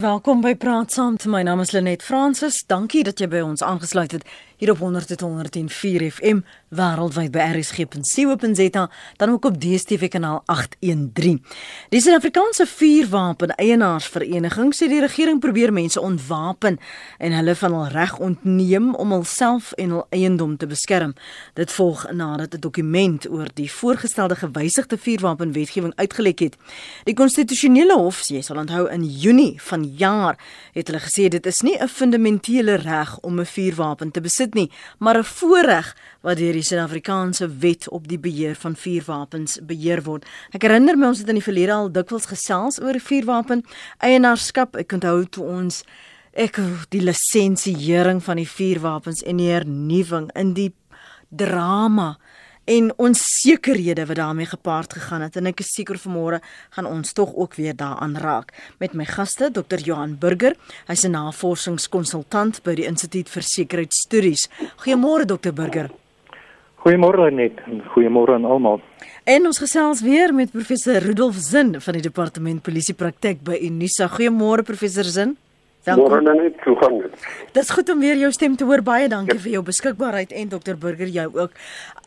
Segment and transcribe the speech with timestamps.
[0.00, 1.18] Welkom by Praat Saam.
[1.28, 2.62] My naam is Lenet Fransis.
[2.66, 4.24] Dankie dat jy by ons aangesluit het
[4.60, 11.44] hier op 100.104 FM wêreldwyd by rsg.co.za dan ook op DStv kanaal 813.
[11.88, 16.76] Die Suid-Afrikaanse vuurwapen eienaarsvereniging sê die regering probeer mense ontwapen
[17.18, 21.14] en hulle van hul reg ontneem om hulself en hul eiendom te beskerm.
[21.56, 26.56] Dit volg nadat 'n dokument oor die voorgestelde gewysigde vuurwapenwetgewing uitgelek het.
[27.04, 30.38] Die konstitusionele hof, jy sal onthou in Junie van jaar,
[30.72, 34.70] het hulle gesê dit is nie 'n fundamentele reg om 'n vuurwapen te besit nie,
[34.98, 40.24] maar 'n voorreg wat deur die Suid-Afrikaanse wet op die beheer van vuurwapens beheer word.
[40.50, 43.64] Ek herinner my ons het in die verlede al dikwels gesels oor vuurwapen
[43.98, 44.76] eienaarskap.
[44.76, 45.84] Ek onthou toe ons
[46.32, 50.72] ek die lisensiering van die vuurwapens en die hernuwing in die
[51.30, 52.18] drama
[52.70, 55.36] en onsekerhede wat daarmee gepaard gegaan het.
[55.36, 56.38] En ek is seker vanmôre
[56.70, 58.54] gaan ons tog ook weer daaraan raak.
[58.78, 60.54] Met my gaste Dr Johan Burger.
[60.86, 64.48] Hy's 'n navorsingskonsultant by die Instituut vir Sekuriteitsstudies.
[64.82, 65.90] Goeiemôre Dr Burger.
[66.76, 68.80] Goeiemôre net en goeiemôre aan almal.
[69.24, 74.08] En ons gesels weer met professor Rudolf Zin van die departement polisie praktyk by Unisa.
[74.08, 75.26] Goeiemôre professor Zin.
[75.26, 75.49] Welkom.
[75.88, 77.22] Môre net toe gaan dit.
[77.56, 78.82] Dis goed om weer jou stem te hoor.
[78.84, 79.40] Baie dankie ja.
[79.46, 81.54] vir jou beskikbaarheid en dokter Burger jou ook.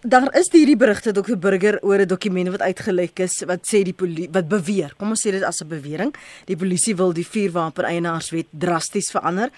[0.06, 3.94] Daar is hierdie berigte dokter Burger oor 'n dokument wat uitgelek is wat sê die
[3.94, 4.94] polisie wat beweer.
[4.98, 6.14] Kom ons sê dit as 'n bewering.
[6.46, 9.50] Die polisie wil die vuurwapen eienaarswet drasties verander.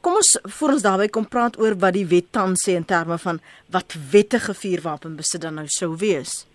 [0.00, 3.18] Kom ons voor ons daarby kom praat oor wat die wet tans sê in terme
[3.18, 6.46] van wat wettige vuurwapen besit dan nou sou wees.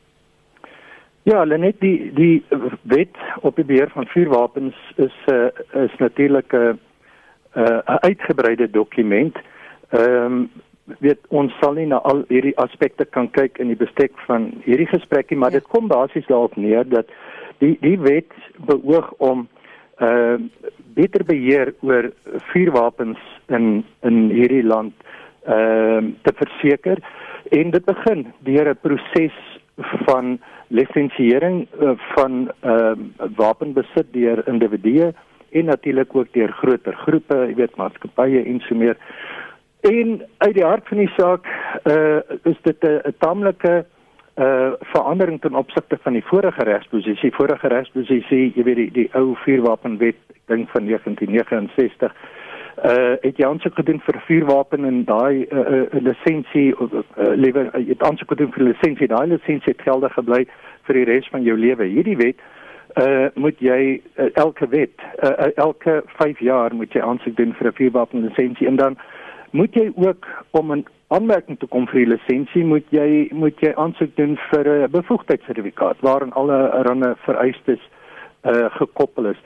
[1.24, 2.44] Ja, net die die
[2.84, 6.74] wet op die beheer van vuurwapens is uh, is natuurlik 'n uh,
[7.56, 9.38] uh, 'n uitgebreide dokument.
[9.90, 10.50] Ehm um,
[11.00, 14.88] weet ons sal nie na al hierdie aspekte kan kyk in die bestek van hierdie
[14.90, 15.60] gesprekkie, maar ja.
[15.60, 17.06] dit kom basies daarop neer dat
[17.58, 18.34] die die wet
[18.66, 19.48] beoog om
[20.00, 22.12] ehm uh, beter beheer oor
[22.52, 24.94] vuurwapens in in hierdie land
[25.46, 26.98] ehm uh, te verseker
[27.50, 29.38] en dit begin deur 'n proses
[30.06, 35.14] van lisensiering uh, van ehm uh, wapenbesit deur individue
[35.52, 38.98] en natuurlik ook deur groter groepe, jy weet maatskappye en so meer.
[39.88, 41.48] En uit die hart van die saak
[41.88, 43.86] uh is dit 'n taamlike
[44.36, 47.36] uh verandering ten opsigte van die vorige regsposisie.
[47.36, 52.14] Vorige regsposisie, jy weet die die ou vuurwapenwet, ek dink van 1969
[52.84, 57.72] uh het jy aansoek gedoen vir vuurwapen en daai uh, uh, lisensie uh, uh, lewer
[57.76, 60.46] uh, het aansoek gedoen vir lisensie daai lisensie het geldig gebly
[60.88, 62.59] vir die res van jou lewe hierdie wet uh
[63.36, 67.68] moet jy uh, elke wet uh, uh, elke 5 jaar moet jy aansoek doen vir
[67.68, 68.98] 'n vuurwapen lisensie en dan
[69.52, 73.74] moet jy ook om 'n aanmerking te kom vir die lisensie moet jy moet jy
[73.76, 77.80] aansoek doen vir 'n uh, bevoegdheidssertifikaat waarin alle range vereistes
[78.44, 79.40] uh gekoppel is.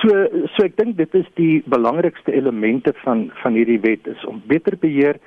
[0.00, 0.08] So
[0.54, 4.76] so ek dink dit is die belangrikste elemente van van hierdie wet is om beter
[4.76, 5.20] beheer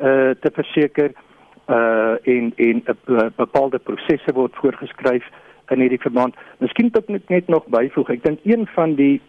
[0.00, 1.12] uh te verseker
[1.68, 5.24] uh en en 'n uh, bepaalde prosesse word voorgeskryf
[5.70, 6.34] in hierdie verband.
[6.58, 8.10] Miskien tot net net nog byvoeg.
[8.16, 9.20] Ek dink een van die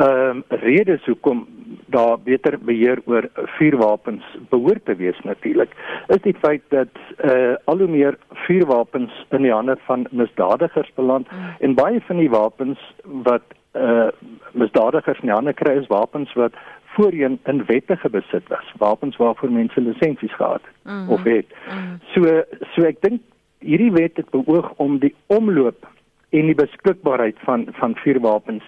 [0.00, 1.46] ehm um, redes hoekom
[1.86, 5.72] daar beter beheer oor vuurwapens behoort te wees natuurlik
[6.06, 10.92] is die feit dat eh uh, al hoe meer vuurwapens in die hande van misdadigers
[10.94, 11.54] beland mm.
[11.58, 14.08] en baie van die wapens wat eh uh,
[14.52, 19.52] misdadigers in die hande kry is wapens wat voorheen in wettige besit was wapens waarvoor
[19.52, 21.08] mense lisensies gehad mm -hmm.
[21.08, 22.00] of het mm.
[22.14, 22.42] so
[22.74, 23.20] so ek dink
[23.60, 25.86] hierdie wet het beoog om die omloop
[26.30, 28.64] en die beskikbaarheid van van vuurwapens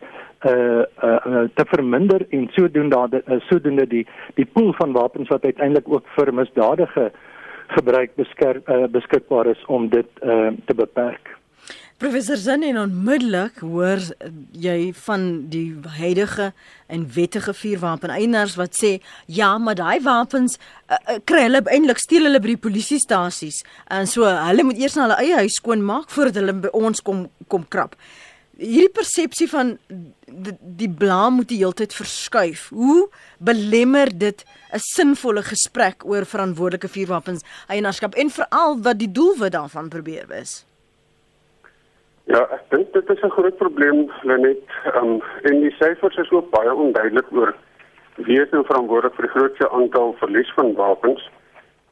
[0.47, 5.89] uh uh te verminder en sodoende uh, sodoende die die pool van wapens wat uiteindelik
[5.89, 7.13] ook vir misdadige
[7.67, 11.42] gebruik beskik uh, beskikbaar is om dit uh te beperk.
[12.03, 14.01] Professor Zin en onmiddellik hoor
[14.59, 15.69] jy van die
[16.01, 16.49] huidige
[16.91, 18.91] en wettige vuurwapen eienaars wat sê
[19.31, 24.11] ja, maar daai wapens uh, uh, kry hulle eintlik steel hulle by die polisiestasies en
[24.11, 27.23] so hulle moet eers na hulle eie huis skoon maak voordat hulle by ons kom
[27.47, 27.95] kom krap.
[28.59, 29.77] Hierdie persepsie van
[30.27, 32.67] die, die blaam moet die hele tyd verskuif.
[32.75, 33.07] Hoe
[33.39, 34.43] belemmer dit
[34.75, 40.65] 'n sinvolle gesprek oor verantwoordelike vuurwapens eienaarskap en veral wat die doelwit daarvan probeer wees?
[42.31, 44.63] Ja, ek dink dit is 'n groot probleem, Lenet.
[44.95, 47.55] Um, en die syfers is ook baie onduidelik oor
[48.17, 51.31] wie is nou verantwoordelik vir die grootste aantal verlies van wapens.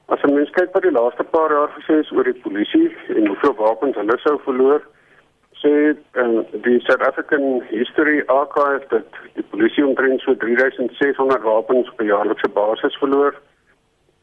[0.06, 3.26] As 'n mens kyk wat die laaste paar jaar gesê is oor die polisie en
[3.26, 4.82] hoeveel wapens hulle sou verloor,
[5.62, 12.06] sê um, die South African History Archive dat die polisie omtrent so 3600 wapens per
[12.06, 13.34] jaarlikse basis verloor.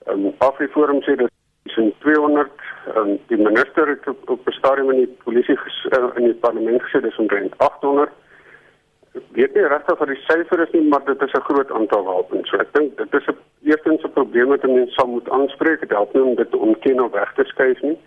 [0.08, 1.32] Um, Afriforum sê dit
[1.76, 2.50] is 200
[2.96, 6.40] um, die minister het op, op 'n stadium in die polisie ges, uh, in die
[6.46, 8.10] parlement gesê dis omtrent 800
[9.32, 12.50] weet nie regtig wat die syfer is nie, maar dit is 'n groot aantal wapens.
[12.50, 15.80] So ek dink dit is 'n eerstens 'n probleem wat mense sal moet aanspreek.
[15.80, 17.98] Dit help nie om dit te ontken of weg te skuif nie.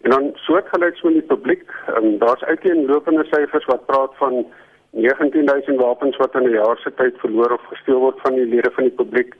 [0.00, 4.46] En dan soortgelyks met die publiek, um, daar's uiteenlopende syfers wat praat van
[4.90, 8.70] 19000 wapens wat in 'n jaar se tyd verloor of gesteel word van die lede
[8.70, 9.34] van die publiek.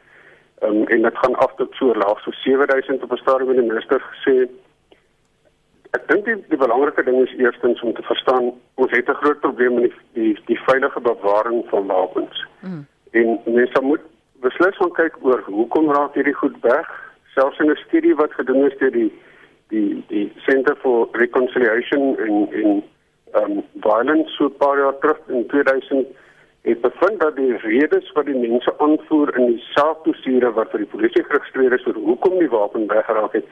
[0.63, 4.01] Um, en dit gaan af tot so laag so 7000 op 'n stadium die minister
[4.01, 4.49] gesê
[5.91, 9.41] Ek dink die, die belangrike ding is eerstens om te verstaan ons het 'n groot
[9.41, 12.47] probleem met die die, die veilige bewaring van wapens.
[12.61, 12.87] Mm.
[13.11, 14.05] En mense moet
[14.41, 16.87] beslis gaan kyk oor hoekom raak hierdie goed weg?
[17.35, 19.13] Selfs in 'n studie wat gedoen is deur die
[19.69, 22.83] die die Center for Reconciliation in in
[23.35, 26.07] um violence so paar jaar terug in 2000
[26.63, 30.93] het bevind dat die redes wat die mense aanvoer in die saakdossiere wat vir die
[30.93, 33.47] polisie geregistreer is oor hoekom die wapen weggeraak het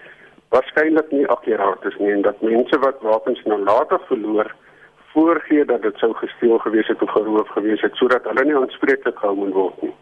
[0.55, 4.53] waarskynlik nie akkuraat is nie en dat mense wat wapens nou later verloor
[5.13, 9.17] voorgee dat dit sou gesteel gewees het of geroof gewees het sodat hulle nie aanspreeklik
[9.19, 9.95] gehou moet word nie.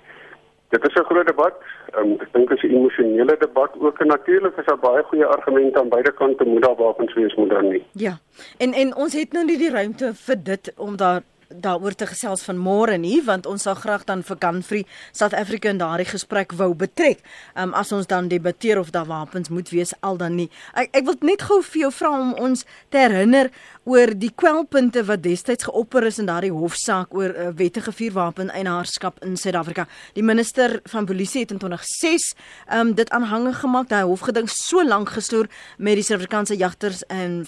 [0.74, 1.54] Dit is 'n groot debat.
[1.98, 5.26] Um, ek dink dit is 'n emosionele debat ook en natuurlik is daar baie goeie
[5.26, 7.84] argumente aan beide kante moet daar wapens wees moet dan nie.
[7.92, 8.18] Ja.
[8.58, 12.42] En en ons het nou nie die ruimte vir dit om daar daaroor te gesels
[12.46, 16.52] van môre nie want ons sal graag dan vir Ganfrey South Africa in daardie gesprek
[16.58, 17.22] wou betrek.
[17.54, 20.48] Ehm um, as ons dan debatteer of daar wapens moet wees al dan nie.
[20.74, 23.50] Ek ek wil net gou vir jou vra om ons te herinner
[23.84, 29.22] oor die kwelpunte wat destyds geopper is in daardie hofsaak oor uh, wettige vuurwapen eienaarskap
[29.24, 29.86] in Suid-Afrika.
[30.14, 32.32] Die minister van polisie het in 2006
[32.66, 33.88] ehm um, dit aanhangig gemaak.
[33.88, 35.46] Daai hofgeding so lank gestoor
[35.78, 37.46] met die Suid-Afrikaanse jagters en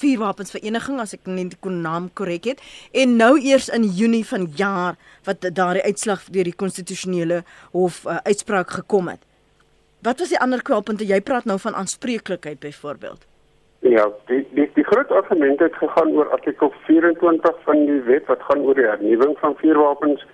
[0.00, 2.62] vuurwapensvereniging as ek net die naam korrek het
[2.92, 7.42] en nou eers in Junie van jaar wat daardie uitslag deur die konstitusionele
[7.72, 9.20] hof uh, uitspraak gekom het.
[10.02, 11.04] Wat was die ander kwelpunte?
[11.04, 13.26] Jy praat nou van aanspreeklikheid byvoorbeeld.
[13.80, 18.42] Ja, die die die groot argument het gegaan oor artikel 24 van die wet wat
[18.48, 20.24] gaan oor die hernuwing van vuurwapens.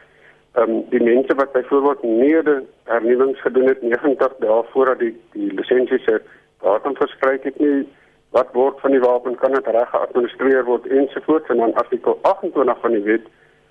[0.55, 5.15] Ehm um, die mense wat byvoorbeeld nie die hernuwings gedoen het 90 dae voordat die
[5.33, 6.21] die lisensie se
[6.63, 7.87] datum verskryf het nie
[8.31, 11.49] wat word van die wapen kan dit reg geadministreer word ensovoorts.
[11.49, 13.27] En dan artikel 28 van die wet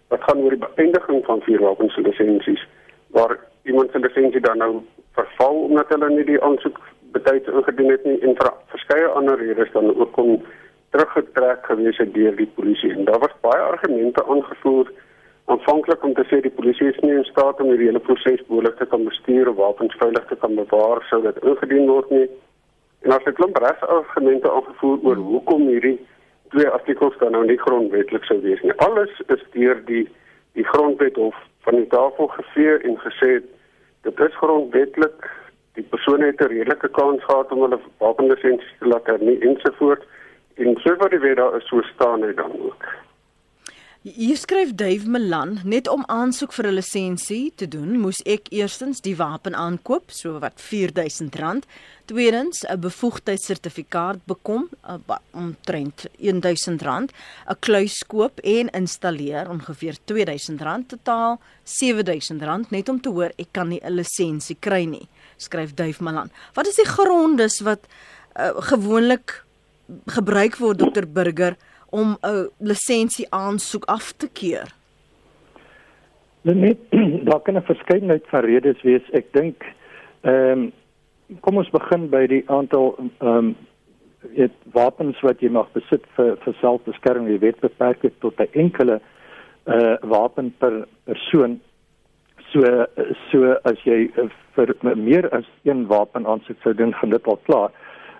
[0.07, 2.67] wat gaan oor die beëindiging van vuurwapens lisensies
[3.15, 4.71] waar iemand se lisensie dan nou
[5.17, 6.79] verval omdat hulle nie die aansoek
[7.15, 10.37] betyds ingedien het nie en vir verskeie ander redes dan ook kom
[10.95, 12.91] teruggetrek gewees het deur die polisie.
[12.93, 14.91] En daar was baie argumente aangevoer
[15.45, 18.77] aanvanklik om te sê die polisie is nie in staat om hierdie hele proses behoorlik
[18.79, 22.25] te kan bestuur of wapens veilig te kan bewaar sou dit ingedien word nie
[23.05, 25.99] En as 'n klomp regsargumente aangevoer oor hoekom hierdie
[26.49, 28.73] twee artikels dan nou nie grondwetlik sou wees nie.
[28.87, 30.09] Alles is deur die
[30.57, 31.35] die grondwet hof
[31.67, 33.31] van die tafel gevee en gesê
[34.01, 35.29] dit is grondwetlik.
[35.73, 40.05] Die persoon het 'n redelike kans gehad om hulle wapenlisensie te laat ensovoorts.
[40.55, 42.83] En so wat die wet daar is, so staan hy dan ook.
[44.05, 49.01] Hier skryf Dave Milan, net om aansoek vir 'n lisensie te doen, moes ek eerstens
[49.01, 51.65] die wapen aankoop, so wat R4000,
[52.05, 57.09] tweedens 'n bevoegdheidssertifikaat bekom, uh, omtrent R1000,
[57.49, 63.69] 'n kluis koop en installeer ongeveer R2000, totaal R7000 net om te hoor ek kan
[63.69, 65.07] nie 'n lisensie kry nie,
[65.37, 66.29] skryf Dave Milan.
[66.53, 67.87] Wat is die grondes wat
[68.37, 69.43] uh, gewoonlik
[70.05, 71.57] gebruik word dokter Burger?
[71.99, 74.67] Om 'n lisensie aansoek af te keur?
[76.41, 76.77] Net
[77.27, 79.05] daar kan 'n verskeidenheid van redes wees.
[79.11, 79.63] Ek dink
[80.21, 80.71] ehm um,
[81.41, 83.55] kom ons begin by die aantal ehm um,
[84.33, 87.29] dit wapens wat jy mag besit vir vir selfbeskerming.
[87.29, 88.99] Jy weet beperk dit tot 'n enkele
[89.65, 91.59] uh wapen per persoon.
[92.51, 92.85] So
[93.31, 94.09] so as jy
[94.55, 97.71] vir meer as een wapen aansoek sou doen, gaan dit al klaar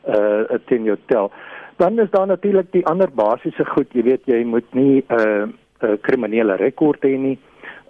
[0.07, 1.31] uh 'n 10 jou tel.
[1.77, 5.43] Dan is daar natuurlik die ander basiese goed, jy weet jy moet nie 'n uh,
[5.81, 7.37] 'n uh, kriminele rekord hê nie.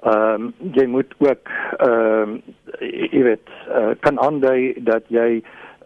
[0.05, 2.41] Ehm um, jy moet ook ehm um,
[3.13, 5.43] jy weet uh, kan aandui dat jy 'n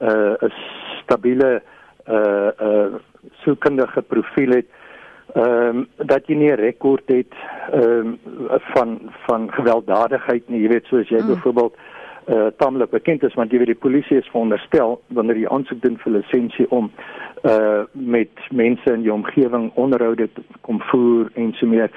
[0.09, 0.49] uh,
[1.01, 1.61] stabiele
[2.03, 2.93] eh uh, uh,
[3.43, 4.67] soekendige profiel het.
[5.35, 7.33] Ehm um, dat jy nie 'n rekord het
[7.71, 8.19] ehm um,
[8.73, 11.27] van van gewelddadigheid nie, jy weet soos jy mm.
[11.27, 11.75] byvoorbeeld
[12.27, 15.97] uh, tamelik bekend is want jy weet die polisie is veronderstel wanneer jy aansoek doen
[16.03, 16.91] vir lisensie om
[17.47, 21.91] uh met mense in jou omgewing onderhoude te kom voer en so meer.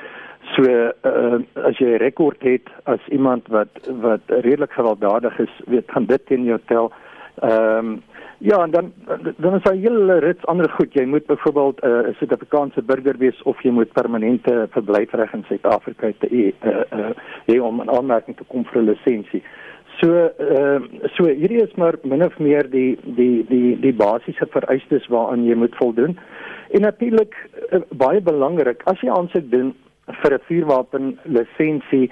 [0.55, 5.91] So uh as jy 'n rekord het as iemand wat wat redelik gewelddadig is, weet
[5.91, 6.93] gaan dit teen jou tel.
[7.41, 8.03] Ehm um,
[8.39, 8.93] ja, en dan
[9.37, 10.93] dan is daar hele rits ander goed.
[10.93, 16.07] Jy moet byvoorbeeld 'n uh, Suid-Afrikaanse burger wees of jy moet permanente verblyfreg in Suid-Afrika
[16.21, 19.43] hê uh, uh, om 'n aanmerking te kom vir 'n lisensie.
[20.01, 24.47] So ehm uh, so hierdie is maar min of meer die die die die basiese
[24.51, 26.19] vereistes waaraan jy moet voldoen.
[26.71, 27.35] En natuurlik
[27.71, 29.75] uh, baie belangrik, as jy aansoek doen
[30.23, 32.11] vir 'n vuurwapen lisensie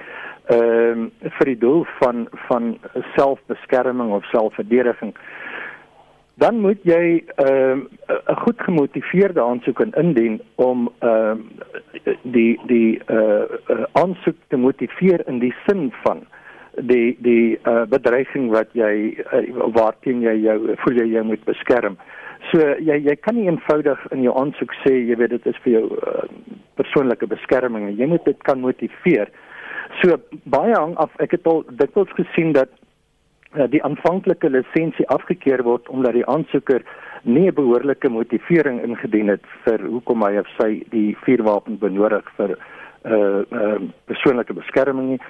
[0.50, 2.78] ehm um, vir die doel van van
[3.16, 5.14] selfbeskerming of selfverdediging
[6.40, 11.38] dan moet jy 'n uh, goed gemotiveerde aansoek indien om ehm
[12.04, 16.24] uh, die die uh, uh, aansoek te motiveer in die sin van
[16.76, 19.42] die die uh, bedreiging wat jy uh,
[19.74, 21.98] waarteen jy jou voel jy jou moet beskerm.
[22.50, 25.72] So jy jy kan nie eenvoudig in jou aansoek sê jy weet dit is vir
[25.78, 26.26] jou uh,
[26.80, 27.90] persoonlike beskerming.
[27.98, 29.32] Jy moet dit kan motiveer.
[30.00, 32.72] So baie hang af ek het al dikwels gesien dat
[33.58, 36.86] uh, die aanvanklike lisensie afgekeur word omdat die aansoeker
[37.22, 42.56] nie 'n behoorlike motivering ingedien het vir hoekom hy of sy die vuurwapen benodig vir
[43.04, 45.20] uh, uh persoonlike beskerming nie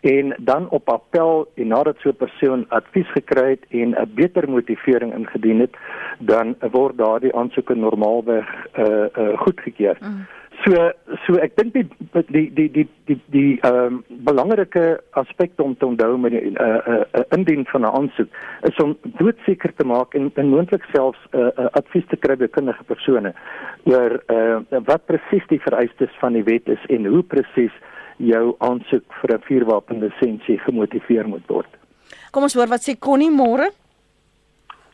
[0.00, 4.50] en dan op appel en nadat so 'n persoon advies gekry het en 'n beter
[4.50, 5.76] motivering ingedien het
[6.18, 8.84] dan word daardie aansoeke normaalweg uh,
[9.18, 9.96] uh goedgekeur.
[10.00, 10.26] Mm.
[10.64, 10.72] So
[11.26, 11.84] so ek dink die
[12.32, 16.66] die die die die die ehm um, belangrike aspekte om te onthou met 'n uh,
[16.66, 18.30] uh, uh, indien van 'n aansoek
[18.62, 22.36] is om doodseker te maak en, en moontlik selfs 'n uh, uh, advies te kry
[22.36, 23.34] by kundige persone
[23.84, 27.72] oor uh, wat presies die vereistes van die wet is en hoe presies
[28.18, 31.68] jou aansoek vir 'n vuurwapenlisensie gemotiveer moet word.
[32.30, 33.70] Kom ons hoor wat sê Connie môre.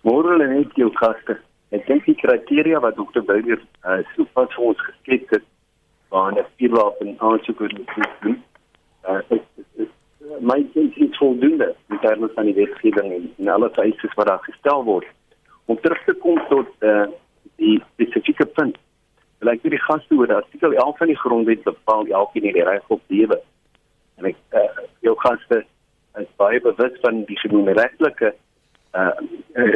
[0.03, 1.39] Môre lê net jou kaste.
[1.71, 3.23] Ek dink die kriteria wat Dr.
[3.23, 5.45] Burger uh, sopas vir ons geskep het
[6.11, 8.43] waar 'n vuurwapen aansoek moet doen.
[9.09, 9.89] Uh, is, is, is,
[10.41, 14.43] my dink dit voldoende in terme van die wetgewing en, en alle vereistes wat daar
[14.43, 15.07] gestel word.
[15.67, 17.07] Om terug te kom tot uh,
[17.57, 18.77] die spesifieke punt
[19.43, 22.67] wil ek vir die gaste oor artikel 11 van die grondwet bepaal elkeen het die
[22.67, 23.41] reg op lewe.
[24.21, 25.65] En ek uh, jou gaste
[26.21, 28.35] is baie bewus van die genoemde regtelike
[28.93, 29.11] uh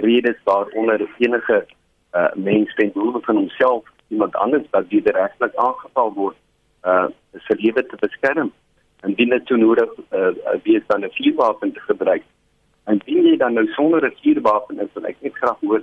[0.05, 1.59] redes waaronder enige
[2.13, 6.37] uh mens ten behoeve van homself iemand anders wat die regtelik aangeval word
[6.85, 7.09] uh
[7.49, 8.53] sy lewe te beskerm
[9.03, 12.23] en binne toe nodig uh wie is dan 'n vuurwapen te gebruik.
[12.85, 15.83] En dien jy dan nou sonder 'n vuurwapen is, wil ek net graag hoor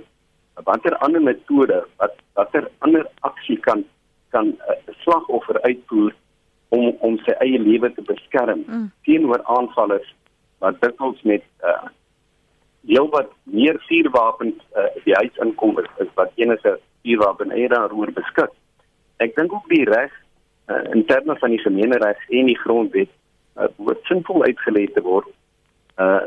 [0.62, 3.84] watter ander metode wat watter ander aksie kan
[4.30, 6.14] kan 'n uh, slagoffer uitvoer
[6.68, 8.90] om om sy eie lewe te beskerm mm.
[9.02, 10.14] teenoor aanvallers
[10.58, 11.88] wat dikwels met uh
[12.86, 18.12] heel wat meer vuurwapens uh, die huis inkom is, is wat enige vuurwapen eienaar oor
[18.12, 18.52] beskik.
[19.24, 20.12] Ek dink ook die reg
[20.68, 23.08] uh, in terme van die gemeenereg en die grondwet
[23.56, 25.30] uh, word sinvol uitgelê te word.
[25.96, 26.26] Uh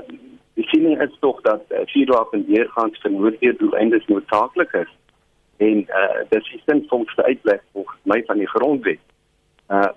[0.58, 4.94] Die siening is tog dat uh, vuurwapen weergaans vir noodweerdoeleindes noodsaaklik is
[5.62, 9.04] en uh, dit is sin volgens uitleg volgens my van die grondwet.
[9.70, 9.92] Uh,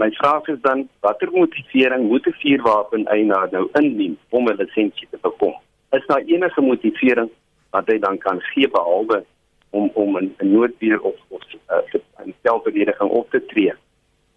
[0.00, 5.08] my vraag is dan watter motivering moet 'n vuurwapen eienaar nou indien om 'n lisensie
[5.10, 5.54] te bekom?
[5.90, 7.30] Is daar enige motivering
[7.70, 9.24] wat hy dan kan gee behalwe
[9.70, 13.74] om om 'n noodweer of of 'n uh, selfverdediging op te tree?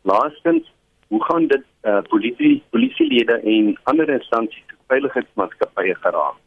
[0.02, 0.74] Laastens,
[1.08, 6.38] hoe gaan dit uh, polisie polisielede en ander instansies veiligheidsmaatskappye geraak.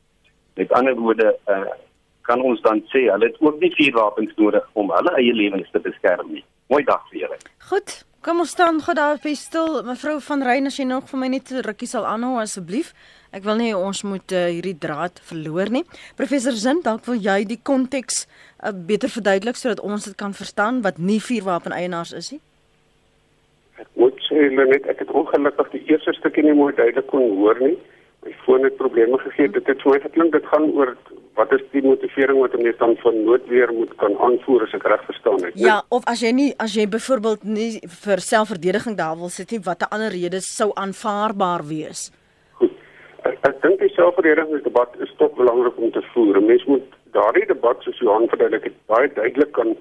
[0.55, 1.73] Met ander woorde, uh,
[2.29, 5.83] kan ons dan sê hulle het ook nie vuurwapens nodig om hulle eie lewens te
[5.85, 6.45] beskerm nie.
[6.73, 7.39] Mooi dag vir julle.
[7.69, 9.83] Goed, kom ons staan gou daar by stil.
[9.85, 12.95] Mevrou van Rein, as jy nog vir my net 'n rukkie sal aanhou asseblief.
[13.33, 15.85] Ek wil nie ons moet uh, hierdie draad verloor nie.
[16.17, 18.27] Professor Zin, dalk wil jy die konteks
[18.63, 22.41] uh, beter verduidelik sodat ons dit kan verstaan wat nie vuurwapen eienaars is nie.
[23.77, 27.59] Ek moet sê net ek het ongelukkig die eerste stukkie nie mooi duidelik kon hoor
[27.61, 27.77] nie
[28.25, 29.51] my foon het probleme gegee.
[29.51, 30.97] Dit het vir my geklink dit gaan oor
[31.35, 34.87] wat is die motivering wat 'n mens dan van noodweer moet kan aanvoer as ek
[34.87, 35.53] reg verstaan het.
[35.55, 39.61] Ja, of as jy nie as jy byvoorbeeld nie vir selfverdediging daar wil sit nie,
[39.61, 42.13] watter ander redes sou aanvaarbaar wees?
[42.53, 42.71] Goed.
[43.23, 46.37] Ek, ek dink die selfverdedigingsdebat is tot belangrik om te voer.
[46.37, 49.77] 'n Mens moet daardie debat soos Johan verduidelik het baie duidelik kan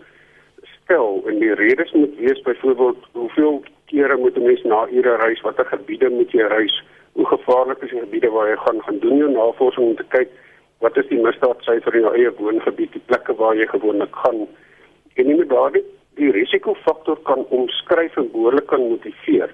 [0.83, 5.41] stel en die redes moet wees byvoorbeeld hoeveel kere moet 'n mens na ure reis,
[5.41, 6.83] watter gebiede moet jy reis?
[7.13, 10.29] Hoe gevaarlik is die gebiede waar jy gaan gaan doen jou navorsing om te kyk
[10.83, 14.41] wat is die misdaadsyfer in jou eie woongebied, die plekke waar jy gewoonlik gaan.
[15.15, 15.83] En nie net daardie
[16.19, 19.53] die risikofaktor kan omskryf en behoorlik kan motiveer.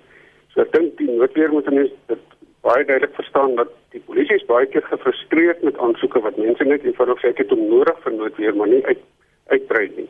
[0.53, 2.25] So ek dink die noodweer moet mense dit
[2.65, 6.83] baie duidelik verstaan dat die polisie is baie keer gefrustreerd met aansoeke wat mense net
[6.83, 9.05] eenvoudig sê ek het hom nodig vir noodweer maar nie uit
[9.53, 10.09] uitbrei nie.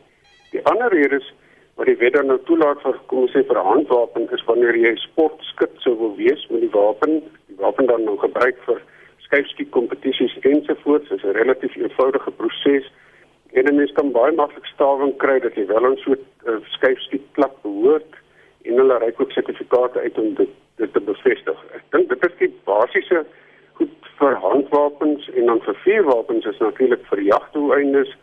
[0.52, 1.28] Die ander rede is
[1.80, 4.76] wat die wet dan nou toelaat vir kom ons sê vir 'n handwapen is wanneer
[4.76, 8.82] jy sportskut sou wil wees met die wapen, die wapen dan nou gebruik vir
[9.26, 12.84] skyfskiet kompetisies ensovoorts, is 'n relatief eenvoudige proses.
[13.52, 15.96] En 'n mens kan baie maklik stawing kry dat jy wel 'n
[16.46, 18.12] uh, skyfskiet plek behoort
[18.64, 21.58] en hulle ry ook sertifikate uit om dit, dit te bevestig.
[21.74, 23.24] Ek dink dit is die basiese
[23.72, 28.16] goed vir handwapens en dan vir vuurwapens is natuurlik vir jagdoeleindes.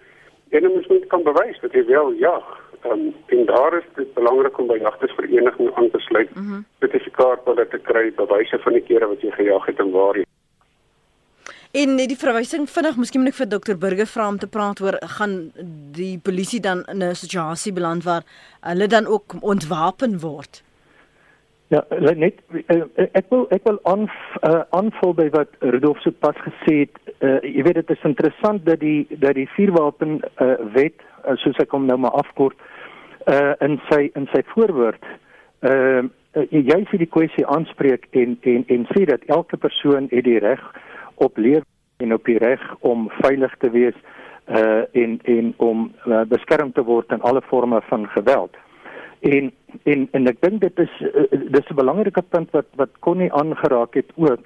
[0.50, 4.14] En 'n mens moet kan bewys dat jy wel jag Um, en daar is dit
[4.14, 6.66] belangrik om by jagtersverenigings aan te sluit, mm -hmm.
[6.80, 10.18] sertifikaat wat dit te kry, bewyse van die kere wat jy gejag het en waar
[10.18, 10.26] jy
[11.72, 14.80] En net die verwysing vinnig, miskien moet ek vir dokter Burger vra om te praat
[14.82, 15.52] oor gaan
[15.98, 18.24] die polisie dan in 'n situasie beland waar
[18.62, 20.64] hulle dan ook ontwapen word.
[21.68, 21.84] Ja,
[22.16, 22.40] net
[23.12, 24.08] ek wil ek wil aan
[24.48, 26.96] uh, aanvul by wat Rudolf so pas gesê het.
[27.20, 31.04] Uh, jy weet dit is interessant dat die dat die vuurwapen uh, wet
[31.36, 32.58] soos ek hom nou maar afkort
[33.28, 35.04] uh, in sy in sy voorwoord
[35.68, 36.04] uh,
[36.52, 40.62] jy sê die kwessie aanspreek en en en sê dat elke persoon het die reg
[41.16, 41.66] op lewe
[41.98, 43.98] en op die reg om veilig te wees
[44.48, 48.56] uh en en om uh, beskerm te word teen alle forme van geweld.
[49.20, 49.52] En
[49.84, 53.94] en en ek dink dit is uh, dis 'n belangrike punt wat wat Connie aangeraak
[53.94, 54.40] het ook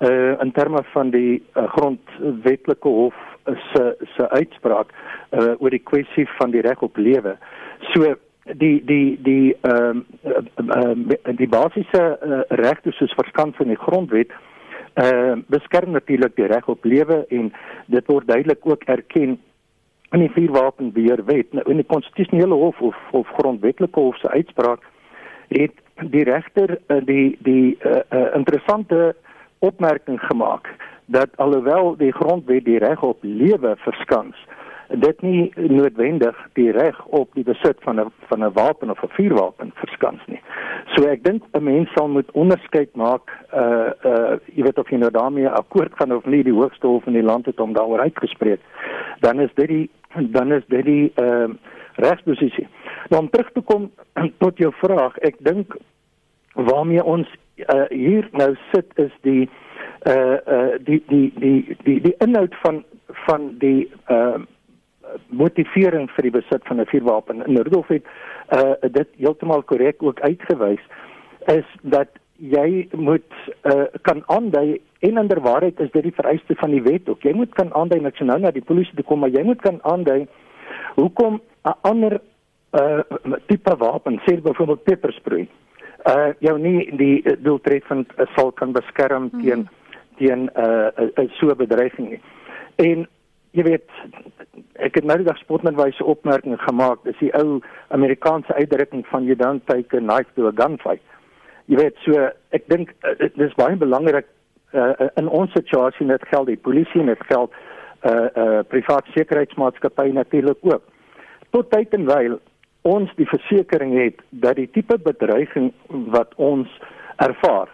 [0.00, 4.92] uh in terme van die uh, grondwetlike hof se se uitspraak
[5.30, 7.36] uh oor die kwessie van die reg op lewe.
[7.92, 10.02] So die die die ehm
[10.56, 14.42] um, uh, die basiese uh, regte soos verskans in die grondwet uh
[14.94, 17.52] uh, beskerm natuurlik die reg op lewe en
[17.86, 19.38] dit word duidelik ook erken
[20.14, 24.84] in die vuurwapenbeheerwet nou in die konstitusionele hof of of grondwetlike hof se uitspraak
[25.48, 25.74] het
[26.10, 29.14] die regter uh, die die uh, uh, interessante
[29.68, 30.68] opmerking gemaak
[31.06, 34.36] dat alhoewel die grondwet die reg op lewe verskans
[34.88, 39.08] dit nie noodwendig die reg op die besit van 'n van 'n wapen of 'n
[39.08, 40.40] vuurwapen verskans nie.
[40.94, 44.96] So ek dink 'n mens sal moet onderskeid maak uh uh jy weet of jy
[44.96, 48.00] nou daarmee akkoord gaan of nie die hoogste hof in die land het om daaroor
[48.00, 48.60] uitgespreek.
[49.20, 51.56] Dan is dit die dan is dit die ehm uh,
[51.94, 52.68] regsposisie.
[53.08, 53.90] Nou om terug te kom
[54.44, 55.76] tot jou vraag, ek dink
[56.54, 59.48] waarmee ons uh, hier nou sit is die
[60.06, 62.84] uh uh die die die die die inhoud van
[63.26, 64.50] van die ehm uh,
[65.28, 67.44] motivering vir die besit van 'n vuurwapen.
[67.46, 68.04] En Rudolf het
[68.52, 70.80] uh dit heeltemal korrek ook uitgewys
[71.46, 73.32] is dat jy moet
[73.62, 77.22] uh kan aandui en inderwaarheid is dit die vereiste van die wet ook.
[77.22, 79.78] Jy moet kan aandui net nou na die polisie toe kom, maar jy moet kan
[79.82, 80.26] aandui
[80.94, 82.20] hoekom 'n ander
[82.72, 83.00] uh
[83.46, 85.48] tipe wapen, sê byvoorbeeld pepperspray,
[86.08, 89.68] uh jou nie die doeltreffend uh, sal kan beskerm teen
[90.18, 92.20] teen 'n uh, 'n uh, so bedreiging nie.
[92.76, 93.06] En
[93.50, 93.90] jy weet
[94.72, 99.36] ek het nou die dag spotmetwyse opmerking gemaak dis die ou Amerikaanse uitdrukking van you
[99.36, 101.02] don't take a knife to a gunfight.
[101.66, 104.26] Jy weet so ek dink uh, dit is baie belangrik
[104.72, 107.52] uh, in ons situasie net geld die polisie net geld
[108.04, 110.82] uh uh private sekuriteitsmaatskappye natuurlik ook.
[111.50, 112.40] Tot tyd en wyl
[112.84, 116.68] ons die versekering het dat die tipe bedreiging wat ons
[117.24, 117.70] ervaar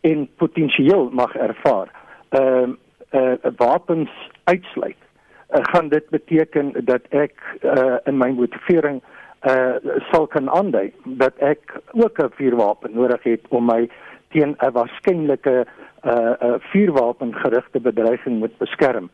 [0.00, 1.92] en potensieel mag ervaar
[2.30, 2.76] ehm uh,
[3.20, 4.10] uh wapens
[4.44, 9.02] uitsluit uh, gaan dit beteken dat ek uh, in my motivering
[9.42, 9.76] uh,
[10.10, 13.88] sal kan aandui dat ek ook 'n vuurwapen nodig het om my
[14.30, 15.66] teen 'n waarskynlike
[16.04, 16.12] uh,
[16.42, 19.10] uh, vuurwapengerigte bedreiging moet beskerm.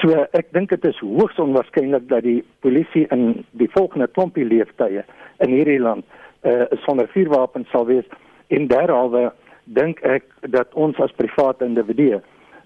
[0.00, 5.04] So ek dink dit is hoogs onwaarskynlik dat die polisie in die volgende klompie leeftye
[5.44, 6.04] in hierdie land
[6.42, 8.06] uh, sonder vuurwapens sal wees.
[8.48, 9.30] En derhalwe
[9.64, 12.20] dink ek dat ons as private individue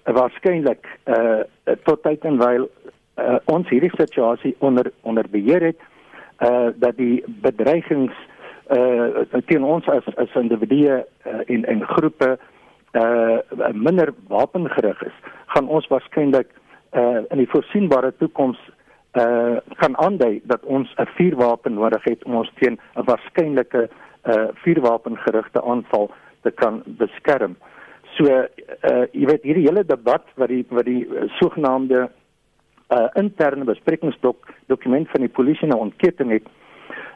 [0.09, 1.45] waarskynlik uh,
[1.85, 2.67] tot tyd en wyl
[3.19, 5.87] uh, ons hierdie situasie onder onder beheer het
[6.39, 8.15] uh dat die bedreigings
[8.71, 12.37] uh teen ons as as individue uh, en en groepe
[12.95, 13.37] uh
[13.73, 15.17] minder wapengerig is
[15.55, 16.47] gaan ons waarskynlik
[16.91, 18.59] in die voorsienbare toekoms
[19.13, 23.89] uh kan aandui dat ons 'n vuurwapen nodig het om ons teen 'n waarskynlike
[24.25, 27.55] uh vuurwapengerigte aanval te kan beskerm.
[28.15, 32.09] So uh jy weet hierdie hele debat wat die wat die uh, sogenaamde
[32.89, 36.47] uh, interne besprekingsdok dokument van die polisie nou ontketting het.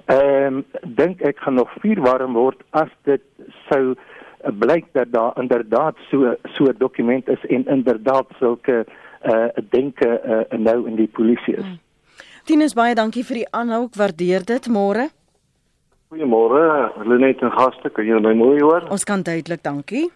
[0.06, 3.24] Ehm um, dink ek gaan nog vuur warm word as dit
[3.70, 8.84] sou uh, blyk dat daar inderdaad so so dokument is en inderdaad sulke
[9.26, 11.66] uh denke uh, nou in die polisie is.
[11.66, 11.80] Hmm.
[12.44, 15.08] Tinus baie dankie vir die aanhou, ek waardeer dit môre.
[16.12, 18.84] Goeiemôre, Lenet en gaste, kan julle my mooi hoor?
[18.92, 20.10] Ons kan duidelik, dankie.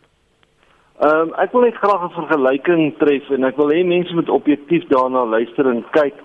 [0.98, 4.30] Ehm um, ek wil net graag 'n vergelyking tref en ek wil hê mense moet
[4.30, 6.16] objektief daarna luister en kyk.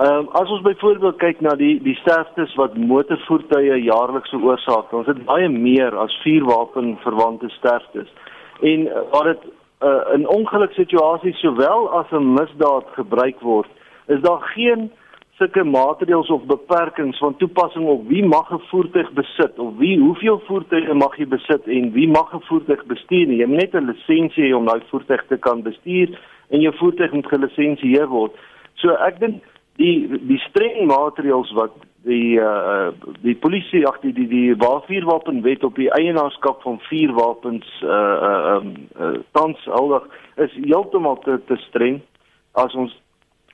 [0.00, 5.06] Ehm um, as ons byvoorbeeld kyk na die die sterftes wat motorvoertuie jaarliks veroorsaak, ons
[5.06, 8.10] het baie meer as vuurwapen verwante sterftes.
[8.60, 9.46] En uh, waar dit
[9.80, 13.68] uh, in ongeluksituasies sowel as 'n misdaad gebruik word,
[14.06, 14.90] is daar geen
[15.38, 20.42] sulke maatreëls of beperkings van toepassing op wie mag 'n voertuig besit of wie hoeveel
[20.46, 23.40] voertuie mag jy besit en wie mag 'n voertuig bestuur nie.
[23.40, 26.08] Jy moet net 'n lisensie hê om daai voertuig te kan bestuur
[26.50, 28.32] en jou voertuig moet gelisensieer word.
[28.74, 29.42] So ek dink
[29.80, 31.76] die die streng maatreëls wat
[32.08, 32.92] die uh
[33.24, 38.72] die polisie ag die die die vuurwapenwet op die eienaarskap van vuurwapens uh uh um
[39.00, 42.00] uh, tans aldag is heeltemal te te streng.
[42.52, 42.96] As ons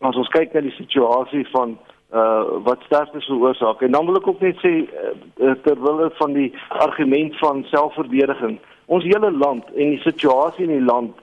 [0.01, 1.77] as ons kyk na die situasie van
[2.15, 6.53] uh wat sterftes veroorsaak en dan wil ek ook net sê uh, terwyl van die
[6.69, 11.17] argument van selfverdediging ons hele land en die situasie in die land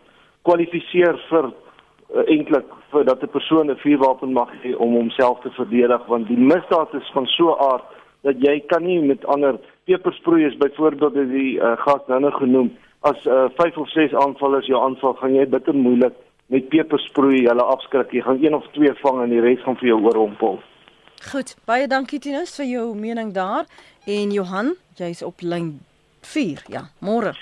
[0.43, 5.49] kwalifiseer vir uh, eintlik vir dat 'n persoon 'n vuurwapen mag hê om homself te
[5.49, 7.83] verdedig want die misdaad is van so 'n aard
[8.21, 12.69] dat jy kan nie met ander pepersproeiers byvoorbeeld die uh, gas nou genoem
[13.01, 16.13] as 5 uh, of 6 aanvallers jou aanval gaan jy bitter moeilik
[16.53, 18.11] met pepersproei hulle afskrik.
[18.11, 20.59] Jy gaan een of twee vang en die res gaan vir jou oorrompel.
[21.31, 23.67] Goed baie dankie Tinus vir jou mening daar.
[24.07, 25.77] En Johan jy's op lyn
[26.27, 27.33] 4 ja môre.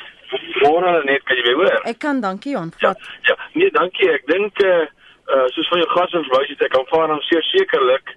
[0.61, 1.77] Môre net kan jy weer hoor?
[1.89, 2.73] Ek kan dankie Johan.
[2.81, 2.93] Ja,
[3.29, 3.37] ja.
[3.53, 4.09] Nee dankie.
[4.13, 4.85] Ek dink uh,
[5.35, 8.15] uh soos van jou gas en verwys het ek kan vaar dan seker sekerlik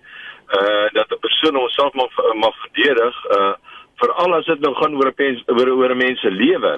[0.58, 3.54] uh dat 'n persoon homself mag mag verdedig uh
[4.00, 6.72] veral as dit nou gaan oor 'n mens oor oor 'n mens se lewe.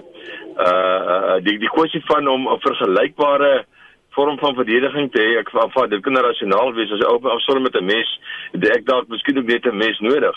[0.56, 3.64] Uh uh die die kwessie van om 'n vergelykbare
[4.16, 7.62] vorm van verdediging te hê, ek van dit kan rasionaal wees as jy op afsonder
[7.62, 8.08] met 'n mes,
[8.76, 10.36] ek dalk miskien ook net 'n mes nodig.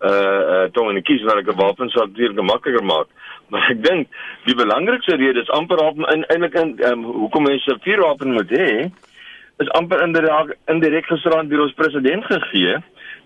[0.00, 3.08] Uh uh tong en kies waar ek 'n wapen sal dit makliker maak.
[3.48, 4.08] Maar ek dink
[4.44, 8.90] die belangrikste rede is amper op eintlik in um, hoekom mense 'n vuurwapen moet hê
[9.62, 12.78] is amper inderdaad indirek gisterand deur ons president gegee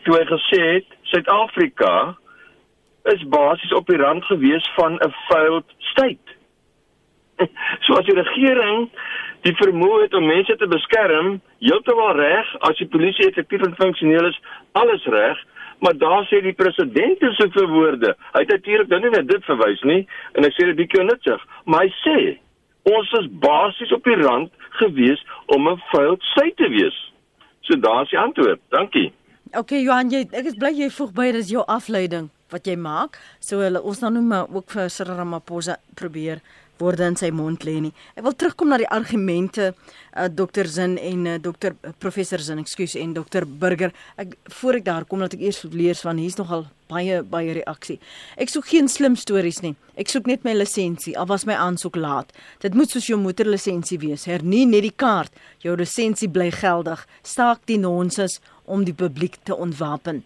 [0.05, 1.93] toe hy gesê het Suid-Afrika
[3.13, 6.29] is basies op die rand gewees van 'n failed state.
[7.85, 8.91] So as die regering
[9.47, 14.27] die vermoë het om mense te beskerm, heeltemal reg, as die polisie effektief en funksioneel
[14.27, 14.41] is,
[14.73, 15.39] alles reg,
[15.79, 18.17] maar daar sê die president se woorde.
[18.33, 21.47] Hy het natuurlik nou nie net dit verwys nie en hy sê dit bietjie onnuttig,
[21.65, 22.19] maar hy sê
[22.83, 27.13] ons is basies op die rand gewees om 'n failed state te wees.
[27.61, 28.61] So daar's die antwoord.
[28.69, 29.13] Dankie.
[29.57, 33.19] OK Johan, jy ek is bly jy voeg by dis jou afleiding wat jy maak.
[33.41, 36.41] So hulle ons dan nou maar ook vir Cyril Ramaphosa probeer
[36.81, 37.93] woorde in sy mond lê nie.
[38.17, 42.97] Ek wil terugkom na die argumente uh, Dr Zin en uh, Dr Professor Zin, ekskuus
[42.99, 43.95] en Dr Burger.
[44.17, 47.99] Ek voor ek daar kom dat ek eers lees van hier's nogal baie baie reaksie.
[48.41, 49.75] Ek soek geen slim stories nie.
[49.99, 51.17] Ek soek net my lisensie.
[51.19, 52.33] Al was my aansoek laat.
[52.65, 54.29] Dit moet soos jou motorlisensie wees.
[54.31, 55.35] Hernie net die kaart.
[55.65, 57.05] Jou lisensie bly geldig.
[57.27, 60.25] Staak die nonsens om die publiek te ontwapen.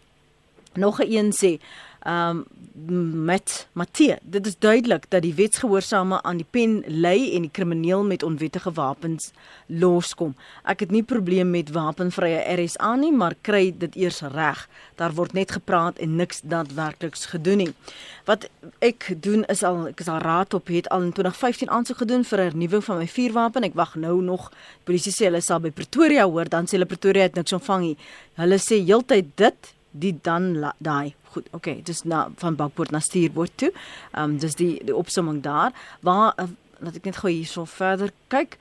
[0.75, 1.59] Nog 'n een sê
[2.07, 2.45] um
[3.25, 4.17] met Matthee.
[4.23, 8.73] Dit is duidelik dat die wetsgehoorsame aan die pen lê en die krimineel met onwettige
[8.73, 9.31] wapens
[9.67, 10.35] loskom.
[10.65, 14.65] Ek het nie probleem met wapenvrye RSA nie, maar kry dit eers reg.
[14.97, 17.71] Daar word net gepraat en niks daadwerkliks gedoen nie.
[18.25, 18.49] Wat
[18.81, 22.25] ek doen is al ek is al raad op het al in 2015 aansoek gedoen
[22.25, 23.63] vir 'n hernuwing van my vuurwapen.
[23.63, 24.51] Ek wag nou nog.
[24.85, 27.97] Polisie sê hulle sal by Pretoria hoor, dan sê hulle Pretoria het niks ontvang nie.
[28.35, 33.57] Hulle sê heeltyd dit die dan daai goed okay dis na van bakpoort na stuurboord
[33.57, 33.73] toe.
[34.13, 35.73] Ehm um, dis die die opsomming daar.
[36.01, 38.59] Waar uh, laat ek net gou hierso verder kyk.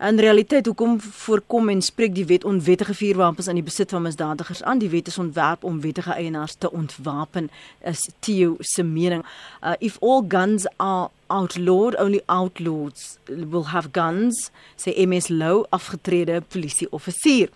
[0.00, 4.62] In realiteit hoekom voorkom en spreek die wet onwettige vuurwapens aan die besit van misdadigers
[4.62, 4.80] aan?
[4.80, 7.50] Die wet is ontwerp om wettige eienaars te ontwapen
[7.84, 9.24] is Theo se mening.
[9.62, 16.40] Uh, if all guns are outlawed only outlaws will have guns sê MS Lou afgetrede
[16.48, 17.52] polisie offisier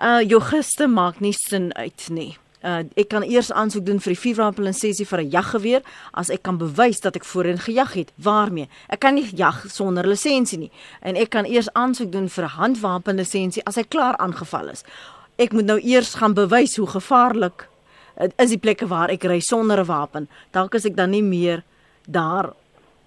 [0.00, 2.32] uh jou gister maak nie sin uit nie
[2.64, 5.82] Uh, ek kan eers aansoek doen vir die vuurwapenlisensie vir 'n jaggeweer
[6.14, 8.12] as ek kan bewys dat ek voorheen gejag het.
[8.16, 8.68] Waarmee?
[8.88, 10.70] Ek kan nie jag sonder lisensie nie.
[11.02, 14.84] En ek kan eers aansoek doen vir 'n handwapenlisensie as hy klaar aangeval is.
[15.38, 17.68] Ek moet nou eers gaan bewys hoe gevaarlik
[18.38, 20.28] is die plekke waar ek ry sonder 'n wapen.
[20.50, 21.62] Dalk is ek dan nie meer
[22.08, 22.54] daar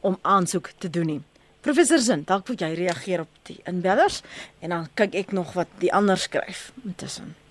[0.01, 1.21] om aansoek te doen nie.
[1.61, 4.21] Professor Zin, dalk moet jy reageer op die inbellers
[4.61, 7.48] en dan kyk ek nog wat die ander skryf intussen ons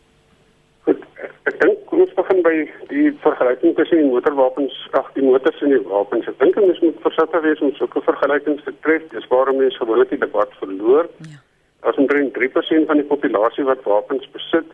[2.42, 6.26] begin by die vergelyking tussen die motorwapens, ag die motors en die wapens.
[6.28, 9.02] Ek dink ons moet versigtig wees om sulke vergelykings te tref.
[9.12, 11.08] Dis waarom mense gewoonlik die debat verloor.
[11.26, 11.40] Ja.
[11.88, 14.66] As omtrent 3% van die populasie wat wapens besit,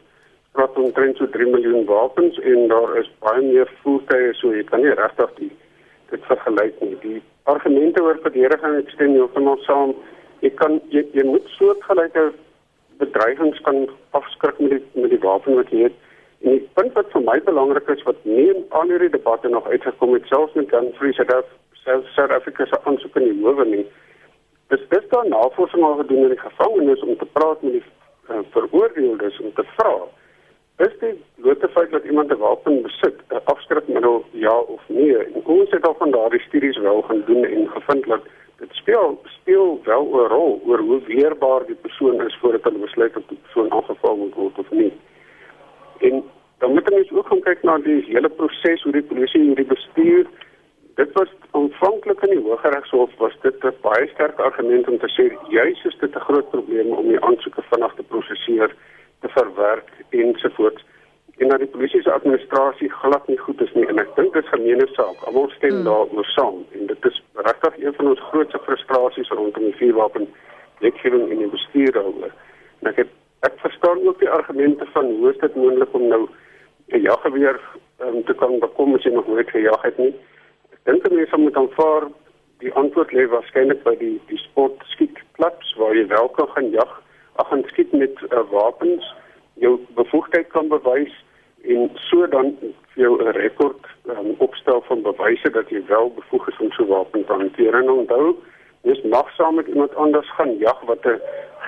[0.53, 4.83] praat omtrent so 3 miljoen wapens en daar is baie meer voertuie so jy kan
[4.85, 5.50] nie regtig die
[6.12, 6.96] dit vergelyk nie.
[7.03, 9.94] Die argumente oor verdediging ek stem heeltemal saam.
[10.44, 12.31] Jy kan jy, jy moet soortgelyke
[13.00, 16.00] bedreigings kan afskrik met die met die wapen wat jy het.
[16.44, 19.68] En die punt wat vir my belangrik is wat nie in al hierdie debatte nog
[19.68, 21.42] uitgekom het selfs met South Africa
[21.85, 23.87] selfs South Africa se aansoek in die howe nie.
[24.72, 27.85] Dis dis daar navorsing al gedoen in die gevangenis om te praat met die
[28.30, 29.96] uh, veroordeeldes om te vra
[30.83, 35.16] is die blote feit dat iemand 'n wapen besit 'n afskrikmiddel ja of nee.
[35.16, 38.22] En ons het al van daardie studies wel gaan doen en gevind dat
[38.59, 43.16] dit speel speel wel 'n rol oor hoe weerbaar die persoon is voordat hulle besluit
[43.16, 44.92] of die persoon aangeval moet word of nie.
[46.08, 46.22] En
[46.58, 50.26] dan moet ons ook gaan kyk na die hele proses hoe die polisie hierdie bestuur.
[51.00, 55.24] Dit was aanvanklik in die Hooggeregshof was dit 'n baie sterk argument om te sê
[55.48, 58.70] juis is dit 'n groot probleem om die aansoeke vinnig te prosesseer,
[59.20, 60.84] te verwerk ensovoorts
[61.36, 64.44] en dat die polisie se administrasie glad nie goed is nie en ek dink dit
[64.44, 65.22] is gemeene saak.
[65.26, 65.84] Almal stem hmm.
[65.88, 70.28] daaroor saam en dit is regtig een van ons grootste frustrasies rondom die vuurwapen
[70.84, 72.32] wetgewing en die bestuur daaroor.
[72.82, 73.13] En ek het,
[73.84, 76.28] verstaan ook die argumente van hoe is dit moontlik om nou
[76.86, 77.60] 'n jaggeweer
[78.00, 80.14] um, te kan bekom as jy nog nooit gejag het nie.
[80.72, 82.08] Ek dink mense moet aanvaar
[82.58, 87.02] die antwoord lê waarskynlik by die die sport skietklubs waar jy wel kan gaan jag,
[87.36, 89.14] ag gaan skiet met uh, wapens.
[89.54, 91.14] Jou bevoegdheid kan bewys
[91.64, 92.56] en so dan
[92.94, 97.24] jou 'n rekord um, opstel van bewyse dat jy wel bevoeg is om so wapen
[97.24, 97.74] te hanteer.
[97.74, 98.36] En onthou
[98.82, 101.20] dis mag saam met iemand anders gaan jag wat 'n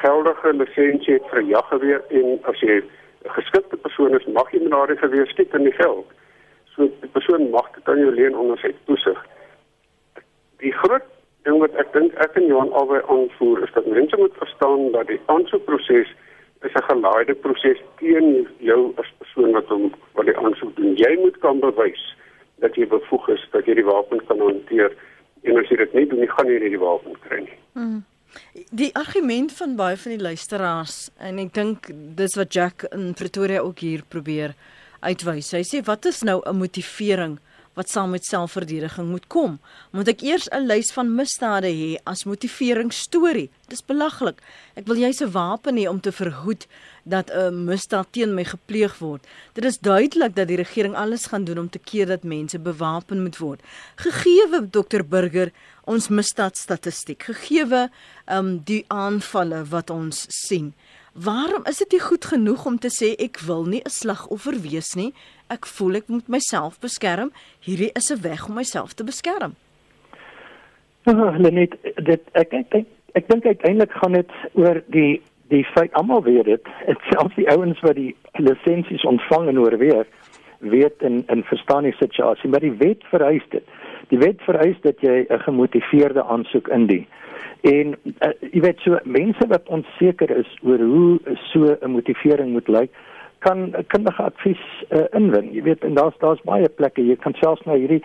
[0.03, 4.71] geldige lisensie het vir jaggeweer en as jy 'n geskikte persoon is mag jy met
[4.77, 6.07] daardie geweer skiet in die veld
[6.75, 9.25] so die persoon mag dit aan jou leen onder sy toesig
[10.59, 11.09] die groot
[11.47, 15.07] ding wat ek dink ek en Johan albei aanvoer is dat mense moet verstaan dat
[15.07, 16.11] die aansoekproses
[16.67, 20.97] is 'n gelaaide proses teen jou as persoon wat hom wat die aansoek doen.
[20.97, 22.17] Jy moet kan bewys
[22.59, 24.93] dat jy bevoeg is dat jy die wapen kan hanteer
[25.43, 27.59] en as jy dit nie doen nie, gaan jy nie die wapen kry nie.
[27.73, 28.05] Hmm.
[28.71, 33.61] Die argument van baie van die luisteraars en ek dink dis wat Jack in Pretoria
[33.61, 34.55] ook hier probeer
[35.01, 35.53] uitwys.
[35.53, 37.39] Hy sê wat is nou 'n motivering
[37.77, 39.59] wat saam met selfverdediging moet kom.
[39.93, 43.51] Moet ek eers 'n lys van misdade hê as motivering storie?
[43.69, 44.41] Dis belaglik.
[44.75, 46.67] Ek wil 'n wapen hê om te verhoed
[47.05, 49.27] dat 'n misdaad teen my gepleeg word.
[49.53, 53.23] Dit is duidelik dat die regering alles gaan doen om te keer dat mense bewapen
[53.23, 53.61] moet word.
[53.97, 55.53] Gegeewe Dr Burger
[55.85, 57.91] ons misdaadstatistiek, gegeewe
[58.27, 60.75] um die aanvalle wat ons sien.
[61.25, 64.95] Waarom is dit nie goed genoeg om te sê ek wil nie 'n slagoffer wees
[64.95, 65.15] nie?
[65.49, 67.33] Ek voel ek moet myself beskerm.
[67.61, 69.55] Hierdie is 'n weg om myself te beskerm.
[71.05, 71.75] Ja, net
[72.05, 76.45] dit ek ek ek, ek dink uiteindelik gaan dit oor die die feit almal weet
[76.45, 76.65] dit.
[77.11, 80.07] Selfs die ouens wat die lisensies ontvang en oorweeg
[80.59, 83.65] weet en en verstaan die situasie, maar die wet vereis dit.
[84.09, 87.07] Die wet vereis dat jy 'n gemotiveerde aansoek indien.
[87.61, 92.69] En uh, jy weet so mense wat onseker is oor hoe so 'n motivering moet
[92.69, 92.91] lyk,
[93.39, 95.53] kan kundige advies uh, inwin.
[95.53, 97.05] Jy weet en daar's daar's baie plekke.
[97.05, 98.03] Jy kan selfs na hierdie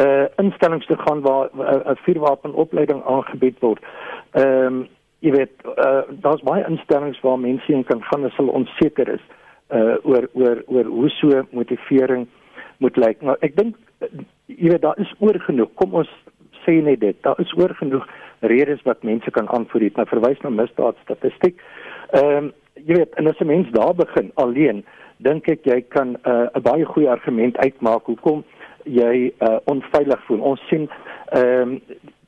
[0.00, 3.84] uh instellings toe gaan waar 'n uh, vuurwapenopleiding aangebied word.
[4.32, 4.88] Ehm um,
[5.20, 9.24] jy weet uh, daar's baie instellings waar mense in kan gaan as hulle onseker is
[9.68, 12.26] uh oor oor oor hoe so motivering
[12.78, 13.22] moet lyk.
[13.22, 13.76] Maar ek dink
[14.46, 15.70] jy weet daar is oor genoeg.
[15.74, 16.10] Kom ons
[16.64, 17.16] sê net dit.
[17.22, 18.06] Daar is oor genoeg
[18.40, 19.96] redes wat mense kan aanvoer het.
[19.96, 21.60] Nou verwys na misdaadstatistiek.
[22.10, 24.84] Ehm um, jy weet, en as 'n mens daar begin alleen,
[25.16, 28.44] dink ek jy kan uh, 'n uh, baie goeie argument uitmaak hoekom
[28.84, 30.40] jy uh, onveilig voel.
[30.40, 30.88] Ons sien
[31.32, 31.80] ehm um,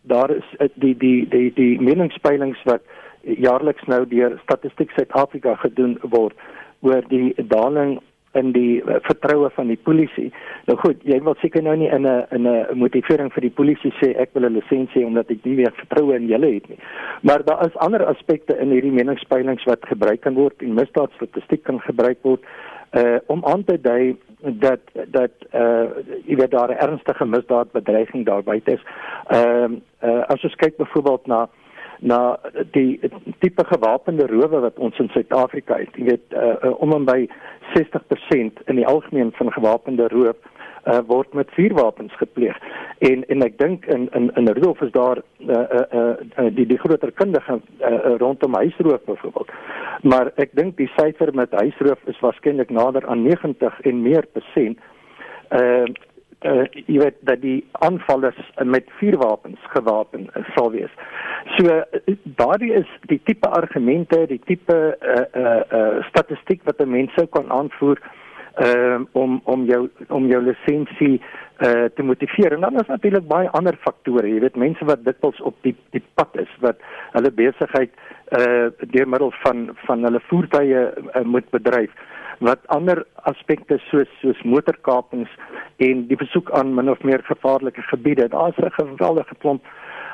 [0.03, 2.83] daar is uh, die die die die meningspeilings wat
[3.23, 6.35] jaarliks nou deur Statistiek Suid-Afrika gedoen word
[6.81, 8.01] oor die daling
[8.39, 10.31] in die uh, vertroue van die polisie.
[10.67, 13.93] Nou goed, jy wil seker nou nie in 'n in 'n motivering vir die polisie
[14.01, 16.79] sê ek wil 'n lisensie omdat ek nie meer vertroue in julle het nie.
[17.23, 21.81] Maar daar is ander aspekte in hierdie meningspeilings wat gebruik kan word en misdaadstatistiek kan
[21.81, 22.41] gebruik word
[22.93, 25.89] uh om aan te dui dat dat uh
[26.27, 28.83] jy weet daar 'n ernstige misdaadbedreiging daar buite is.
[29.29, 31.49] Ehm uh, uh, as ons kyk byvoorbeeld na
[32.03, 32.37] na
[32.75, 33.01] die
[33.39, 35.95] tipe gewapende rowe wat ons in Suid-Afrika het.
[35.97, 37.21] Jy weet uh, uh, om en by
[37.77, 40.37] 60% in die algemeen van gewapende roof
[40.85, 42.59] uh, word met vuurwapens gepleeg.
[42.99, 46.79] En en ek dink in in in Rudolf is daar uh, uh, uh, die die
[46.79, 49.53] groter kundige uh, rondom huisroof byvoorbeeld.
[50.03, 54.79] Maar ek dink die syfer met huisroof is waarskynlik nader aan 90 en meer persent.
[55.51, 55.87] Uh
[56.45, 60.95] uh jy weet dat die aanvallers met vuurwapens gewapen sal wees.
[61.57, 66.91] So uh, daardie is die tipe argumente, die tipe uh uh, uh statistiek wat 'n
[66.91, 67.99] mens sou kan aanvoer
[68.63, 71.21] uh om om jou om jou lisensie
[71.67, 72.53] uh te motiveer.
[72.53, 74.29] En dan is natuurlik baie ander faktore.
[74.29, 76.77] Jy weet mense wat dikwels op die die pad is wat
[77.13, 81.91] hulle besigheid uh deur middel van van hulle voertuie uh, moet bedryf
[82.43, 85.31] wat ander aspekte soos soos motorkapings
[85.87, 88.29] en die besoek aan min of meer gevaarlike gebiede.
[88.29, 89.65] Daar's 'n geweldige klomp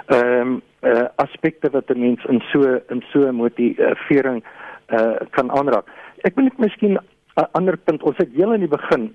[0.07, 4.45] ehm um, uh, aspekte wat 'n mens in so in so motivering
[4.89, 5.87] uh, kan aanraak.
[6.23, 6.99] Ek wil net miskien
[7.37, 8.03] 'n ander punt.
[8.03, 9.15] Ons het heel in die begin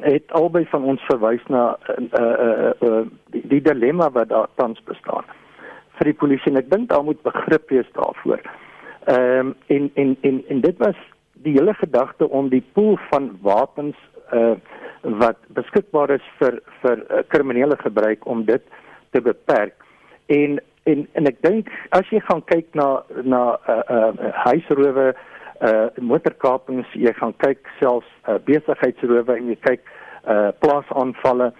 [0.00, 4.82] het albei van ons verwys na uh, uh, uh, die, die dilemma wat daar tans
[4.84, 5.24] bestaan
[5.98, 8.42] vir die polisie en ek dink daar moet begrip wees daarvoor.
[9.06, 10.96] Ehm um, en en en en dit was
[11.46, 13.96] die hele gedagte om die pool van wapens
[14.32, 14.56] uh
[15.02, 18.62] wat beskikbaar is vir vir uh, kriminele gebruik om dit
[19.10, 19.74] te beperk.
[20.26, 22.88] En en en ek dink as jy gaan kyk na
[23.22, 25.06] na uh uh huisrowe,
[25.68, 29.86] uh motorkapings, jy gaan kyk selfs uh, besigheidsrowe en jy kyk
[30.26, 31.52] uh plaasaanvalle.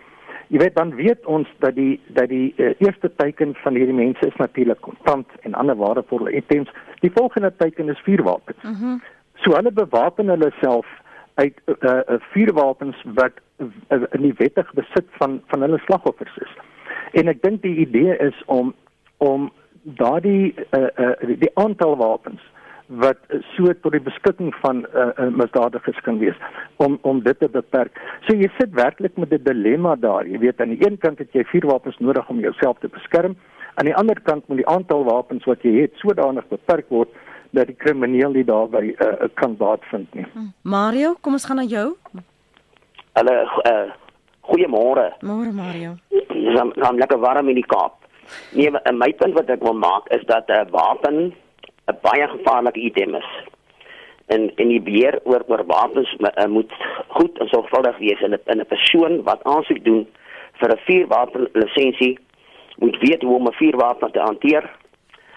[0.48, 4.26] Jy weet dan weet ons dat die dat die uh, eerste teiken van hierdie mense
[4.26, 6.70] is natuurlik kontant en ander waardevolle items.
[7.00, 8.62] Die volgende teiken is vuurwapens.
[8.62, 9.00] Mm
[9.36, 10.86] so hulle bewapen hulle self
[11.34, 16.54] uit uh, uh, vuurwapens wat uh, in die wettige besit van van hulle slagoffers is.
[17.12, 18.72] En ek dink die idee is om
[19.18, 19.50] om
[20.00, 22.40] daardie uh, uh, die aantal wapens
[22.86, 23.18] wat
[23.56, 26.36] so tot die beskikking van uh, uh, misdadigers kan wees
[26.76, 27.98] om om dit te beperk.
[28.26, 30.26] So jy sit werklik met 'n dilemma daar.
[30.26, 33.36] Jy weet aan die een kant het jy vier wapens nodig om jouself te beskerm,
[33.74, 37.08] aan die ander kant moet die aantal wapens wat jy het sodanig beperk word
[37.50, 40.26] dat die krimineel nie daarby uh, kan baat vind nie.
[40.32, 40.50] Hm.
[40.62, 41.96] Mario, kom ons gaan na jou.
[43.12, 43.32] Hallo,
[43.64, 43.90] uh,
[44.40, 45.12] goeiemôre.
[45.20, 45.96] Môre Mario.
[46.10, 48.04] Ons gaan lekker warm in die Kaap.
[48.52, 51.34] Nee, my punt wat ek wil maak is dat 'n uh, wapen
[51.86, 53.30] 'n baie gevaarlike item is.
[54.26, 56.72] En en die beheer oor oor wapens uh, moet
[57.08, 60.06] goed en sorgvuldig wees en 'n 'n persoon wat aansoek doen
[60.52, 62.18] vir 'n vuurwapen lisensie
[62.76, 64.70] moet weet hoe om 'n vuurwapen te hanteer.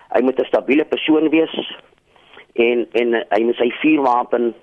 [0.09, 1.77] Hy moet 'n stabiele persoon wees
[2.53, 4.53] en en uh, hy moet sy vuurwapen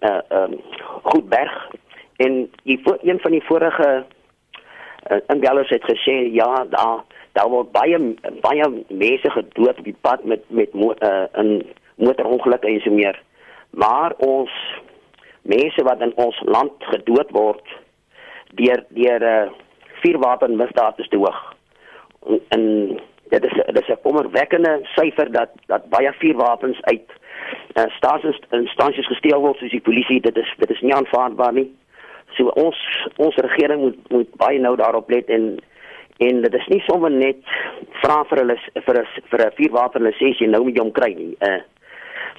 [0.00, 0.60] uh um
[1.02, 1.70] goed berg.
[2.16, 4.04] En die een van die vorige
[5.10, 7.98] uh, inbellers het gesê ja, daar daar word baie
[8.40, 13.22] baie mense gedood op die pad met met uh, in motorongelukke en so meer.
[13.70, 14.50] Maar ons
[15.42, 17.76] mense wat in ons land gedood word
[18.54, 19.50] deur deur uh,
[20.02, 21.40] vuurwapen misdaad is te hoog.
[22.48, 22.62] En
[23.28, 27.08] dit is dit is 'n kommerwekkende syfer dat dat baie vuurwapens uit
[27.74, 30.20] uh, staatsinstansies gesteel word soos die polisie.
[30.20, 31.68] Dit is dit is nie aanvaarbaar nie.
[32.36, 35.58] So ons ons regering moet moet baie nou daarop let en
[36.18, 37.42] en dit is nie sommer net
[38.02, 41.36] vra vir hulle vir 'n vir 'n vuurwapen lisensie nou moet jy hom kry nie.
[41.40, 41.60] Uh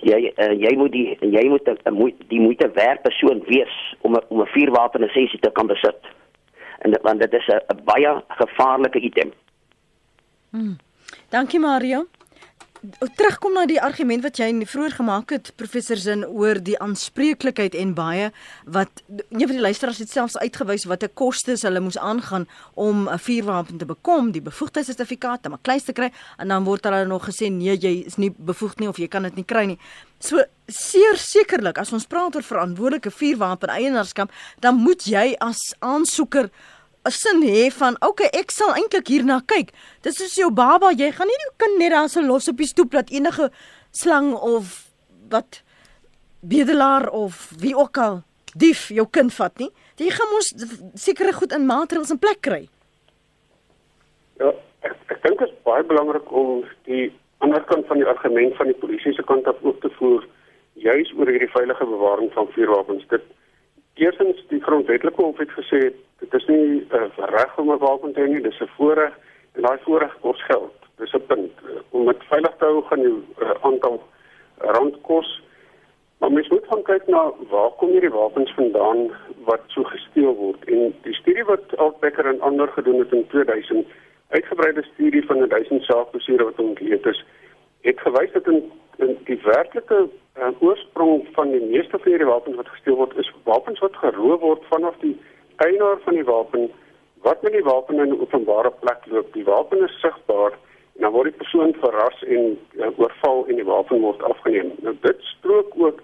[0.01, 4.21] jy uh, jy moet die jy moet die, die moeite werd persoon wees om a,
[4.29, 6.01] om 'n vuurwapen lisensie te kan besit.
[6.79, 9.31] En dit want dit is 'n baie gevaarlike item.
[10.51, 10.77] Hmm.
[11.29, 12.07] Dankie Mario
[13.15, 17.91] terugkom na die argument wat jy vroeër gemaak het professor Zin oor die aanspreeklikheid en
[17.97, 18.29] baie
[18.63, 23.09] wat een van die luisteraars het selfs uitgewys wat 'n kostes hulle moes aangaan om
[23.09, 27.05] 'n vuurwapen te bekom, die bevoegdheidssertifikaat om 'n kluis te kry en dan word hulle
[27.05, 29.79] nog gesê nee, jy is nie bevoegd nie of jy kan dit nie kry nie.
[30.19, 36.49] So seer sekerlik as ons praat oor verantwoordelike vuurwapen eienaarskap, dan moet jy as aansoeker
[37.07, 39.71] sin hê van okay, ek sal eintlik hierna kyk.
[40.03, 42.67] Dis soos jou baba, jy gaan nie jou kind net daar so los op die
[42.67, 43.49] stoep dat enige
[43.91, 44.89] slang of
[45.29, 45.61] wat
[46.41, 48.21] bedelaar of wie ook al
[48.55, 49.69] dief jou kind vat nie.
[49.99, 50.53] Jy gaan mos
[50.95, 52.61] sekere goed in maatreëls in plek kry.
[54.39, 54.53] Ja,
[54.87, 57.09] ek ek dink dit is baie belangrik om die
[57.43, 60.25] ander kant van die argument van die polisie se kant af ook te voer
[60.79, 63.05] juis oor hierdie veilige bewaring van vuurwapens.
[63.11, 63.25] Dit
[63.99, 65.79] Eerstens die grondwetlike hof het gesê
[66.19, 69.13] dit is nie 'n uh, reg om 'n wapen te hê nie, dis 'n voorreg
[69.55, 70.75] en daai voorreg kos geld.
[70.97, 71.51] Dis 'n punt.
[71.63, 74.03] Uh, om dit veilig te hou gaan 'n uh, aantal
[74.57, 75.41] rand kos.
[76.19, 79.11] Maar mens moet gaan kyk na waar kom hierdie wapens vandaan
[79.43, 80.63] wat so gesteel word.
[80.65, 83.87] En die studie wat Altbecker en ander gedoen het in 2000,
[84.29, 87.25] uitgebreide studie van 1000 saakbesure wat ontleed is,
[87.81, 90.07] het gewys dat in, in die werklike
[90.39, 94.41] uh, oorsprong van die meeste van hierdie wapens wat gesteel word is wapens wat geroof
[94.41, 95.15] word vanaf die
[95.65, 96.69] eienaar van die wapen
[97.27, 99.33] wat met die wapen in 'n openbare plek loop.
[99.33, 100.51] Die wapen is sigbaar
[100.95, 104.71] en dan word die persoon verras en uh, oorval en die wapen word afgeneem.
[104.81, 106.01] Nou dit strook ook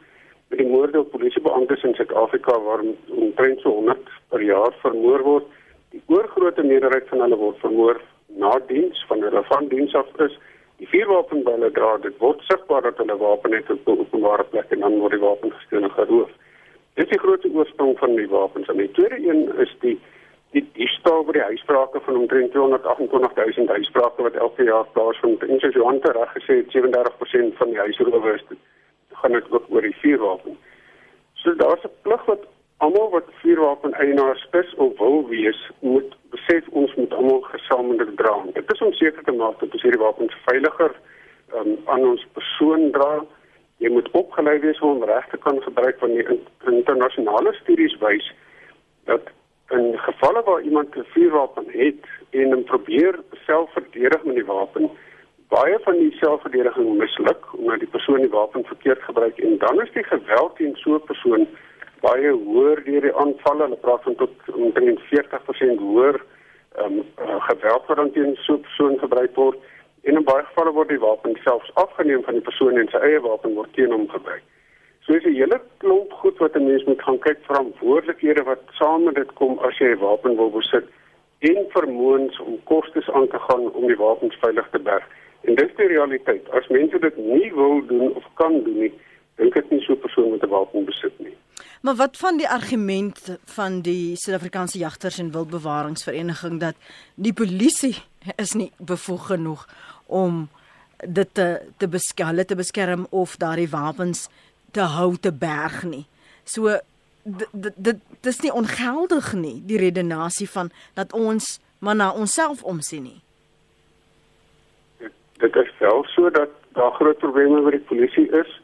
[0.50, 5.46] met die moorde op polisiebeamptes in Suid-Afrika waar omtrent so 100 per jaar vermoor word.
[5.90, 10.38] Die oorgrootste meerderheid van hulle word vermoor na diens van hulle van diens af is
[10.78, 14.44] die vuurwapen by hulle dra, dit word sigbaar dat hulle wapen het op 'n openbare
[14.44, 16.32] plek en dan word die wapen gesteel en geroof.
[16.96, 18.68] Dit is die grootste oorsprong van die wapens.
[18.68, 20.00] En die tweede een is die
[20.52, 25.44] die die stoor by die huisbrake van omtrent 228000 huisbrake wat elke jaar plaasvind.
[25.44, 28.58] En soos Johan te reg gesê het, 37% van die huisrowe is dit
[29.12, 30.58] gaan dit ook oor die vuurwapen.
[31.34, 32.48] So daar's 'n plig wat
[32.78, 38.36] almal wat vuurwapen eienaars is of wil wees, moet besef ons moet almal gesamentlik dra.
[38.54, 40.96] Dit is om seker te maak dat ons hierdie wapens veiliger
[41.54, 43.24] um, aan ons persoon dra.
[43.84, 46.28] Jy moet opgelei wees om reg te kan gebruik van die
[46.72, 48.28] internasionale studies wys
[49.06, 49.32] dat
[49.74, 54.90] in gevalle waar iemand 'n vuurwapen het en hom probeer self verdedig met die wapen,
[55.50, 59.92] baie van die selfverdediging misluk omdat die persoon die wapen verkeerd gebruik en dan is
[59.94, 61.48] die geweld teen so 'n persoon
[62.08, 63.68] baie hoër deur die aanvalle.
[63.68, 66.22] Hulle praat van tot omtrent 40% hoër
[66.76, 67.06] ehm um,
[67.50, 69.58] geweld wat dan teen so 'n persoon gebruik word.
[70.04, 73.22] En in baie gevalle word die wapen selfs afgeneem van die persoon en sy eie
[73.22, 74.44] wapen word teen hom gebruik.
[75.06, 79.04] So is 'n hele klomp goed wat 'n mens moet gaan kyk verantwoordelikhede wat saam
[79.04, 80.86] met dit kom as jy 'n wapen wil besit
[81.40, 85.06] en vermoëns om kostes aan te gaan om die wapens veilig te berg.
[85.42, 86.50] En dit is die realiteit.
[86.50, 88.94] As mense dit nie wil doen of kan doen nie,
[89.40, 91.38] dink ek nie so 'n persoon met 'n wapen besit nie.
[91.82, 96.76] Maar wat van die argument van die Suid-Afrikaanse Jagters en Wildbewaringsvereniging dat
[97.16, 97.96] die polisie
[98.36, 99.68] is nie bevoeg genoeg
[100.06, 100.50] om
[101.08, 104.30] dit te te beskerm, te beskerm of daardie wapens
[104.72, 106.06] te hou te berg nie.
[106.44, 106.80] So
[107.24, 113.04] dit dit dis nie ongeldig nie die redenasie van dat ons maar na onsself omsien
[113.04, 113.22] nie
[115.38, 118.62] dit is wel so dat daar groot probleme by die polisie is.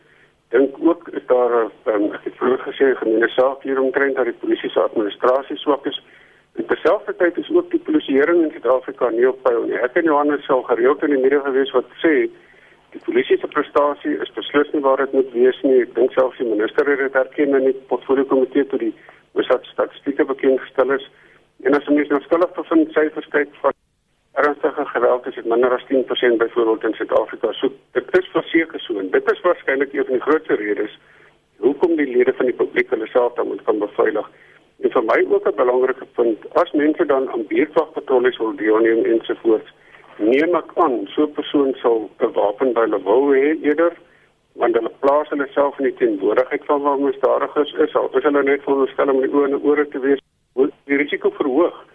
[0.52, 4.40] Dink ook is daar um, ek het vroeër gesê gemeene saak hier omtrent dat die
[4.44, 6.00] polisie se administrasie swak is.
[6.60, 9.80] En terselfdertyd is ook die polisieering in Suid-Afrika nie op pyl nie.
[9.80, 12.16] Ek en Johannes sal gereeld in die media gewees wat sê
[12.92, 15.86] die polisie se prestasie is beslis nie waar dit moet wees nie.
[15.86, 18.94] Ek dink selfs die minister het dit erken in die portfolio komitee toe die
[19.40, 21.08] besat statistieke bekend gestel is.
[21.64, 23.81] En as ons nou skuldig bevind syfers kyk van
[24.34, 27.52] ernstige geweld is dit minder as 10% byvoorbeeld in Suid-Afrika.
[27.52, 31.00] So dit is verseker so en dit is waarskynlik een van die grootste redes
[31.58, 34.30] hoekom die lede van die publiek hulle self dan moet kan beveilig.
[34.82, 39.74] En vir my ook 'n belangrike punt, as mense dan aan buurtwagpatrollies wil deelneem ensovoorts,
[40.18, 43.94] neem ek aan so 'n persoon sal 'n wapen by hulle wou hê eerder
[44.54, 47.96] want hulle plaas hulle self in die teenwoordigheid van waar misdadigers is.
[47.96, 50.20] Al is hulle net veronderstel om die oë en ore te wees,
[50.86, 51.86] die risiko verhoog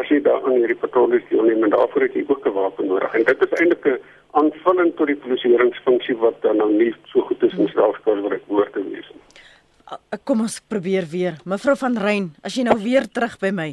[0.00, 3.14] as jy daar aan hierdie patrollies deelneem en daarvoor het jy ook 'n wapen nodig.
[3.14, 7.42] En dit is eintlik 'n aanvulling tot die polisieeringsfunksie wat dan nou nie so goed
[7.42, 9.22] is in Suid-Afrika wat ek hoor te wees nie.
[10.24, 11.34] Kom ons probeer weer.
[11.44, 13.70] Mevrou van Rein, as jy nou weer terug by my.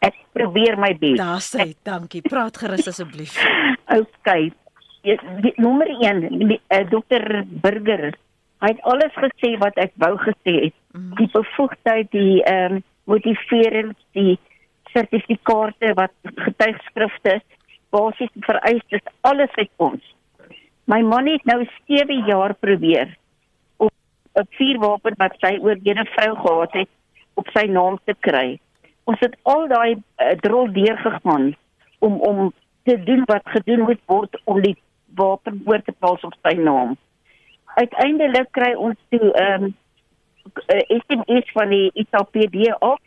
[0.00, 1.16] Ek probeer my bes.
[1.18, 2.22] Daar sê, dankie.
[2.22, 3.38] Praat gerus asseblief.
[4.00, 4.52] okay.
[5.56, 8.16] Nommer 1, uh, dokter Burger.
[8.64, 10.76] Hy het alles gesê wat ek wou gesê het.
[10.92, 11.14] Mm.
[11.20, 14.38] Die bevoegdheid, die ehm um, motivering, die
[14.96, 16.14] sertifikate wat
[16.46, 17.40] getuigskrifte
[17.94, 20.02] basies vereis is alles uit ons.
[20.86, 23.16] My man het nou 7 jaar probeer
[23.76, 23.90] om
[24.40, 26.92] 'n vuurwapen wat sy oorlede vrou gehad het
[27.34, 28.58] op sy naam te kry.
[29.04, 31.54] Ons het al daai uh, drol deurgegaan
[31.98, 32.52] om om
[32.84, 34.76] te doen wat gedoen moet word om die
[35.14, 36.96] wapen oor te plaas op sy naam.
[37.74, 39.74] Uiteindelik kry ons toe ehm um,
[40.88, 43.00] SMS van die ITPD af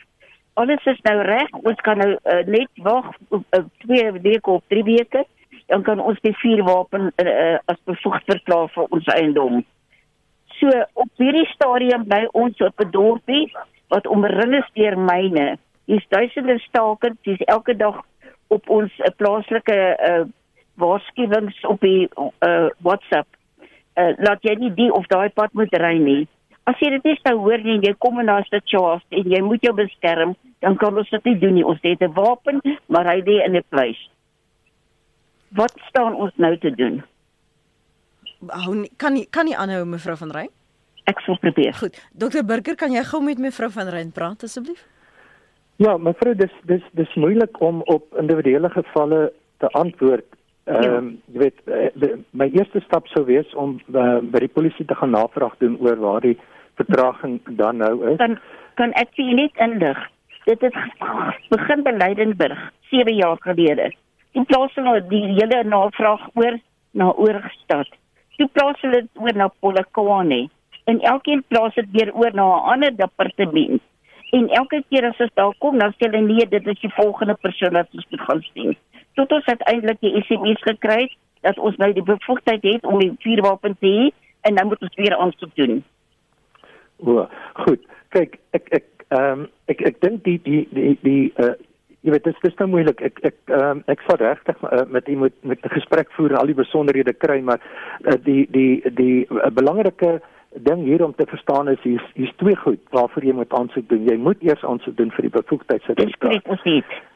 [0.60, 1.52] alles is nou reg.
[1.64, 5.26] Ons kan nou uh, net wag uh, twee weke of drie weke
[5.70, 9.62] dan kan ons die vuurwapen uh, as bevoegd verklaar vir ons eiendom.
[10.58, 10.72] So
[11.04, 13.46] op hierdie stadium bly ons op 'n dorpie
[13.94, 15.58] wat omring is deur myne.
[15.86, 18.02] Hier's duisende stakers, dis elke dag
[18.48, 19.78] op ons uh, plaaslike
[20.10, 20.26] uh,
[20.82, 23.28] waarskuwings op die uh, WhatsApp.
[23.96, 26.28] Uh, laat jy nie die of daai pad moet ry nie.
[26.70, 29.64] As jy dit nie sou hoor nie, jy kom in 'n situasie en jy moet
[29.64, 31.66] jou beskerm, dan kan ons dit nie doen nie.
[31.66, 33.98] Ons het 'n wapen, maar hy lê in 'n pleis.
[35.52, 37.04] Wat staan ons nou te doen?
[38.48, 40.50] Hou kan nie kan nie aanhou mevrou van Rein?
[41.06, 41.74] Ek sal probeer.
[41.74, 41.98] Goed.
[42.14, 44.86] Dokter Burger, kan jy gou met mevrou van Rein praat asseblief?
[45.76, 50.26] Ja, mevrou, dis dis dis moeilik om op individuele gevalle te antwoord.
[50.66, 50.74] Ja.
[50.74, 54.54] Ehm um, jy weet uh, de, my eerste stap sou wees om uh, by die
[54.54, 56.38] polisie te gaan navraag doen oor waar die
[56.80, 58.18] vertraging dan nou is.
[58.18, 58.40] Dan
[58.80, 60.00] kan ek vir net indig
[60.50, 60.78] dit het
[61.54, 63.92] begin by Leidenburg 7 jaar gelede.
[64.38, 66.58] Die plaas hulle die hele navraag oor
[66.92, 67.92] na Oorgestad.
[68.38, 70.48] Die plaas hulle oor na Polokwane
[70.90, 73.82] en elkeen plaas dit weer oor na 'n ander departement.
[74.32, 77.34] En elke keer as ons daar kom, dan sê hulle nee, dit is die volgende
[77.34, 78.78] persoon wat ons moet gaan sien.
[79.14, 83.14] Tot ons uiteindelik die SMS gekry het dat ons nou die bevoegdheid het om die
[83.24, 84.10] vuurwapen te hê
[84.42, 85.84] en dan moet ons weer aansoek doen.
[87.00, 87.28] O,
[87.66, 87.86] goed.
[88.10, 91.56] Kyk, ek ek Ehm um, ek ek dink die die die die uh
[92.06, 93.00] jy weet dit is dis nou moeilik.
[93.02, 96.36] Ek ek ehm um, ek sal regtig uh, met u moet met 'n gesprek voer
[96.36, 97.58] en al die besonderhede kry, maar
[98.06, 100.22] uh, die die die uh, belangrike
[100.54, 104.06] ding hier om te verstaan is hier's hier's twee goed waarvoor jy moet aansoek doen.
[104.06, 106.64] Jy moet eers aansoek doen vir die bevoegdheidssertifikaat.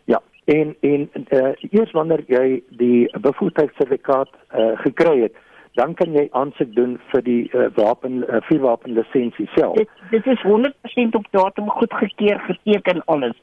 [0.05, 0.21] Ja.
[0.45, 5.37] En en uh eers wanneer jy die bevoegdheidssertifikaat uh gekry het,
[5.73, 9.75] dan kan jy aansoek doen vir die uh, wapen uh, vuurwapen lisensie self.
[9.77, 13.37] Dit, dit is 100% op datum goedgekeur geteken alles.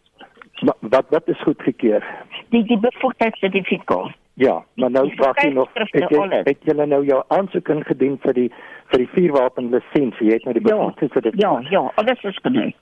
[0.61, 2.05] Maar wat wat is goedgekeur?
[2.49, 4.17] Die die bevoegdheidssertifikaat.
[4.35, 8.37] Ja, maar nou vra ek nog het jy het jy nou jou aansoek ingedien vir
[8.39, 8.49] die
[8.93, 10.29] vir die vuurwapen lisensie?
[10.31, 11.41] Jy het nou die beampte vir dit.
[11.43, 12.75] Ja, ja, alles is gedoen.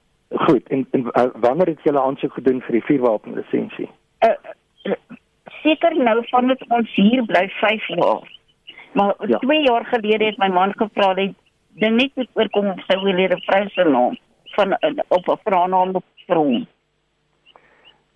[0.45, 3.89] Goed, en, en uh, wanneer het jy aansoek gedoen vir die vuurwapen lisensie?
[4.27, 4.35] Uh,
[4.85, 4.99] uh,
[5.63, 8.27] seker nou van dit ons hier bly 5 jaar.
[8.93, 9.71] Maar 2 ja.
[9.71, 11.35] jaar gelede het my man gevra dat
[11.79, 14.19] ding net moet oorkom of sy wil leer 'n vrou se naam
[14.57, 14.77] van
[15.09, 15.93] op 'n vrounaam
[16.27, 16.67] vir hom.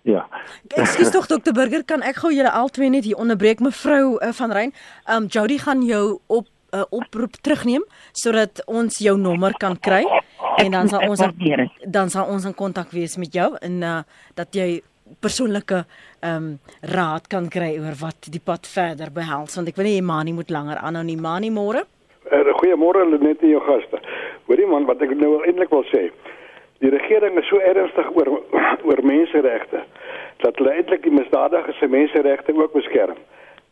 [0.03, 0.27] Ja.
[0.67, 4.51] Ekskuus tog dokter Burger, kan ek gou julle albei net hier onderbreek mevrou uh, van
[4.51, 4.73] Rein.
[5.07, 10.03] Um Jody gaan jou op 'n uh, oproep terugneem sodat ons jou nommer kan kry
[10.57, 11.21] en dan sal ons
[11.87, 13.99] dan sal ons in kontak wees met jou en uh,
[14.33, 14.81] dat jy
[15.21, 15.83] persoonlike
[16.23, 16.59] ehm um,
[16.95, 20.49] raad kan kry oor wat die pad verder behels want ek wil nie Imani moet
[20.49, 21.83] langer aanhou nie Imani môre.
[22.31, 23.99] Uh, Goeiemôre net aan jou gaste.
[24.47, 26.07] Hoorie man, wat ek nou eintlik wil sê.
[26.83, 28.29] Die regering is so ernstig oor
[28.87, 29.83] oor menseregte
[30.43, 33.19] dat hulle eintlik die misdadigers se menseregte ook beskerm.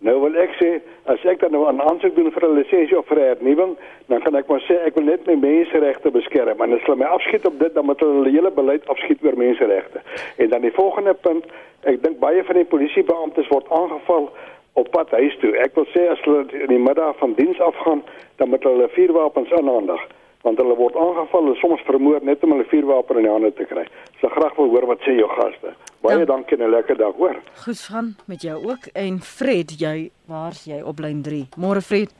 [0.02, 0.70] Nou wil ek sê
[1.14, 3.78] as ek dan nou 'n aansoek doen vir 'n lisensie of vir 'n hernuwing,
[4.08, 7.06] dan kan ek maar sê ek wil net my menseregte beskerm en as hulle my
[7.06, 10.02] afskiet op dit dan moet hulle hulle hele beleid afskiet oor menseregte.
[10.38, 11.46] En dan die volgende punt,
[11.84, 14.30] ek dink baie van die polisiebeamptes word aangeval
[14.74, 15.56] op pad huis toe.
[15.58, 18.04] Ek wil sê as hulle in die middag van diens afgaan,
[18.36, 20.02] dan moet hulle vuurwapens aanhandig
[20.42, 23.66] want hulle word aangeval en soms vermoor net om hulle vuurwapen in die hande te
[23.66, 23.86] kry.
[24.20, 25.76] So graag wil hoor wat sê jou gaste.
[26.02, 26.28] Baie Dank.
[26.28, 27.38] dankie en 'n lekker dag hoor.
[27.54, 31.48] Goed van met jou ook en Fred, jy waar's jy op lyn 3?
[31.58, 32.14] Môre Fred.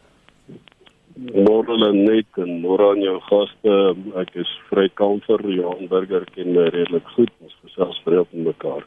[1.16, 3.96] Môre net en môre aan jou gaste.
[4.16, 7.30] Ek is Fred Kamfer, Johan Burger ken my redelik goed.
[7.42, 8.86] Ons gesels vreemd met mekaar.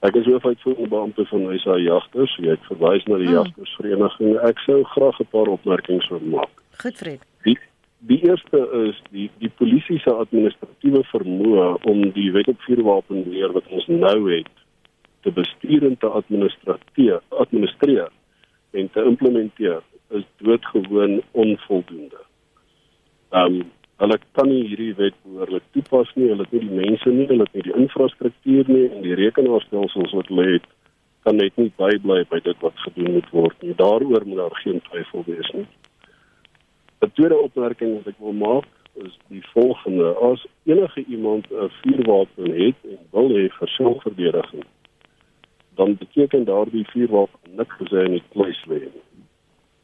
[0.00, 2.36] Ek is hoofuitvoerende beampte van Huisa Jagters.
[2.38, 3.34] Jy het verwys na die hmm.
[3.34, 4.36] Jagtersvereniging.
[4.46, 6.62] Ek sou graag 'n paar opmerkings wil maak.
[6.78, 7.24] Goed, Fred.
[7.42, 7.58] Die,
[7.98, 13.66] die eerste is die die polisie se administratiewe vermoë om die wet op vuurwapenbeheer wat
[13.74, 14.52] ons nou het
[15.26, 18.12] te bestuur en te administreer, administreer
[18.70, 19.82] en te implementeer
[20.14, 22.22] is doodgewoon onvoldoende.
[23.30, 23.66] Ehm um,
[23.98, 26.28] hulle kan nie hierdie wet behoorlik toepas nie.
[26.30, 30.14] Hulle het nie die mense nie, hulle het nie die infrastruktuur nie en die rekenaarstelsels
[30.14, 30.68] wat hulle het
[31.26, 33.74] kan net nie bybly by dit wat gedoen moet word nie.
[33.74, 35.66] Daaroor moet daar geen twyfel wees nie.
[37.00, 42.50] 'n Tweede opmerking wat ek wil maak is die volgende: as enige iemand 'n vuurwapen
[42.64, 44.64] het en wil hê vir selfverdediging,
[45.74, 49.06] dan beteken daardie vuurwapen niks vir sy in die kluis lê nie.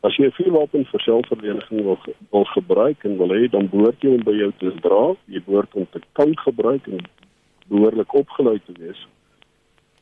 [0.00, 1.98] As jy 'n vuurwapen vir selfverdediging wil,
[2.30, 5.72] wil gebruik en wil hê, dan behoort jy hom by jou te dra, jy behoort
[5.72, 7.00] hom te kan gebruik en
[7.68, 9.06] behoorlik opgelei te wees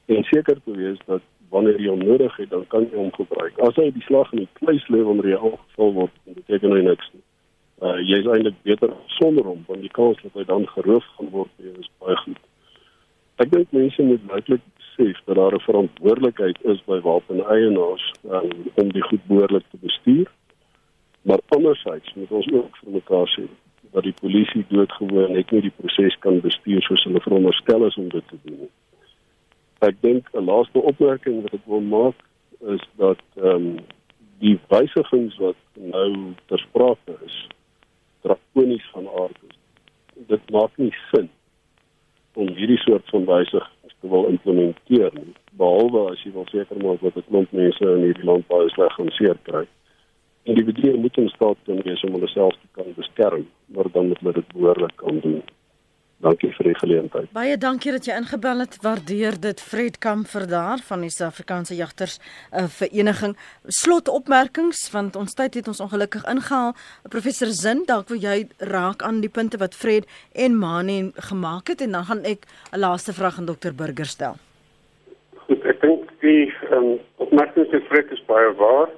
[0.06, 3.58] en seker te wees dat wanneer jy hom nodig het, dan kan jy hom gebruik.
[3.66, 7.10] As hy die slag in die kluis lê wanneer hy aangeval word, beteken hy niks
[7.12, 7.24] nie.
[7.82, 11.30] Uh jy is eintlik beter sonder hom want die kans dat hy dan geroof gaan
[11.34, 12.38] word is baie goed.
[13.42, 18.06] Ek dink mense moet duidelik besef dat daar 'n verantwoordelikheid is by wapeneienaars
[18.38, 20.30] um, om die goed behoorlik te bestuur.
[21.22, 23.44] Maar andersins moet ons ook vir mekaar sê
[23.92, 28.08] dat die polisie doodgewoon net nie die proses kan bestuur soos hulle veronderstel is om
[28.08, 28.72] dit te doen nie
[29.82, 32.18] ek dink 'n laaste opmerking wat ek wil maak
[32.74, 33.76] is dat ehm um,
[34.42, 37.36] die wysigings wat nou ter sprake is
[38.22, 39.56] drakonies van aard is.
[40.26, 41.28] Dit maak nie sin
[42.34, 47.00] om hierdie soort van wysigings te wil implementeer nie, behalwe as jy wil seker maak
[47.02, 49.66] dat 'n klomp mense in hierdie land baie sleg gaan seer kry.
[50.42, 54.32] Individue moet in staat wees om hulle self te kan beskerm, maar dan moet hulle
[54.32, 55.42] dit behoorlik kan doen.
[56.22, 57.30] Dankie vir die geleentheid.
[57.34, 58.76] Baie dankie dat jy ingebel het.
[58.84, 62.20] Waardeer dit Fred Kamfer daar van die Suid-Afrikaanse Jagters
[62.54, 63.34] uh, Vereniging.
[63.66, 66.76] Slot opmerkings want ons tyd het ons ongelukkig ingehaal.
[67.10, 71.82] Professor Zin, dalk wil jy raak aan die punte wat Fred en Mani gemaak het
[71.82, 74.38] en dan gaan ek 'n laaste vraag aan dokter Burger stel.
[75.50, 78.88] Goed, ek dink die um, opmerkings van Fred is baie waar.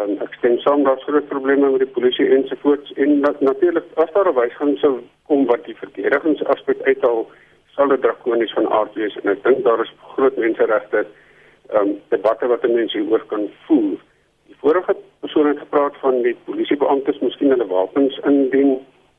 [0.00, 4.12] En ek stem saam dat groot probleme met die polisie ensovoorts en dat natuurlik as
[4.12, 4.92] daar 'n wysiging sou
[5.28, 7.26] kom wat die verdedigingsaspek uithaal,
[7.74, 11.06] sal dit drakonies van aard wees en ek dink daar is groot menseregte
[11.68, 13.98] ehm um, debatte wat mense hieroor kan voer.
[14.46, 18.78] Die vorige persoon het gepraat van die polisiebeamptes miskien hulle wapens indien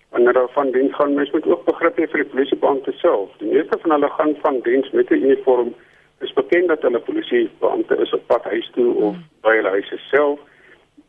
[0.10, 3.30] wanneer hulle van diens gaan, mens moet ook begrip hê vir die polisiebeampte self.
[3.38, 5.74] Die meeste van hulle gaan van diens met 'n uniform.
[6.20, 9.98] Dit is bekend dat hulle polisiebeampte is op pad huis toe of by hulle huise
[9.98, 10.40] self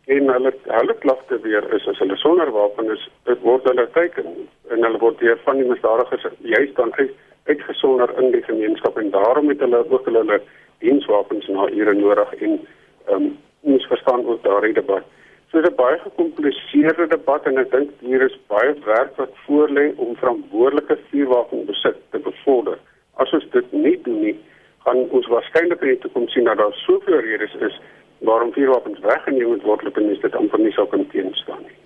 [0.06, 4.26] en hulle hulle klagte weer is as hulle sonder wapen is, dit word hulle teiken
[4.70, 7.14] en hulle word deur van die misdadigers juist dan uit,
[7.46, 10.40] uitgesonder in die gemeenskap en daarom het hulle ook hulle, hulle
[10.82, 12.60] dienswapens na ure nodig en
[13.06, 13.32] ehm um,
[13.62, 15.04] ons verstaan ook daardie debat.
[15.50, 19.30] So dit is 'n baie gekompliseerde debat en ek dink hier is baie werk wat
[19.46, 22.78] voorlê om verantwoordelike vuurwapenbesit te bevorder.
[23.14, 24.36] As ons dit nie doen nie,
[24.84, 27.80] gaan ons waarskynlik in die toekoms sien dat daar soveel redes is
[28.24, 31.78] waarom vuurwapens weggeneem moet word, dat mense dit amper nie sou kan teenstaan nie.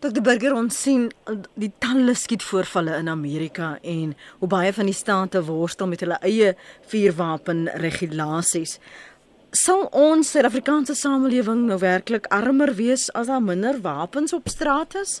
[0.00, 4.96] Dr Burger ons sien uh, die talle skietvoorvalle in Amerika en hoe baie van die
[4.96, 6.54] state worstel met hulle eie
[6.92, 8.78] vuurwapen regulasies.
[9.52, 15.18] Sal ons Suid-Afrikaanse samelewing nou werklik armer wees as daar minder wapens op straat is?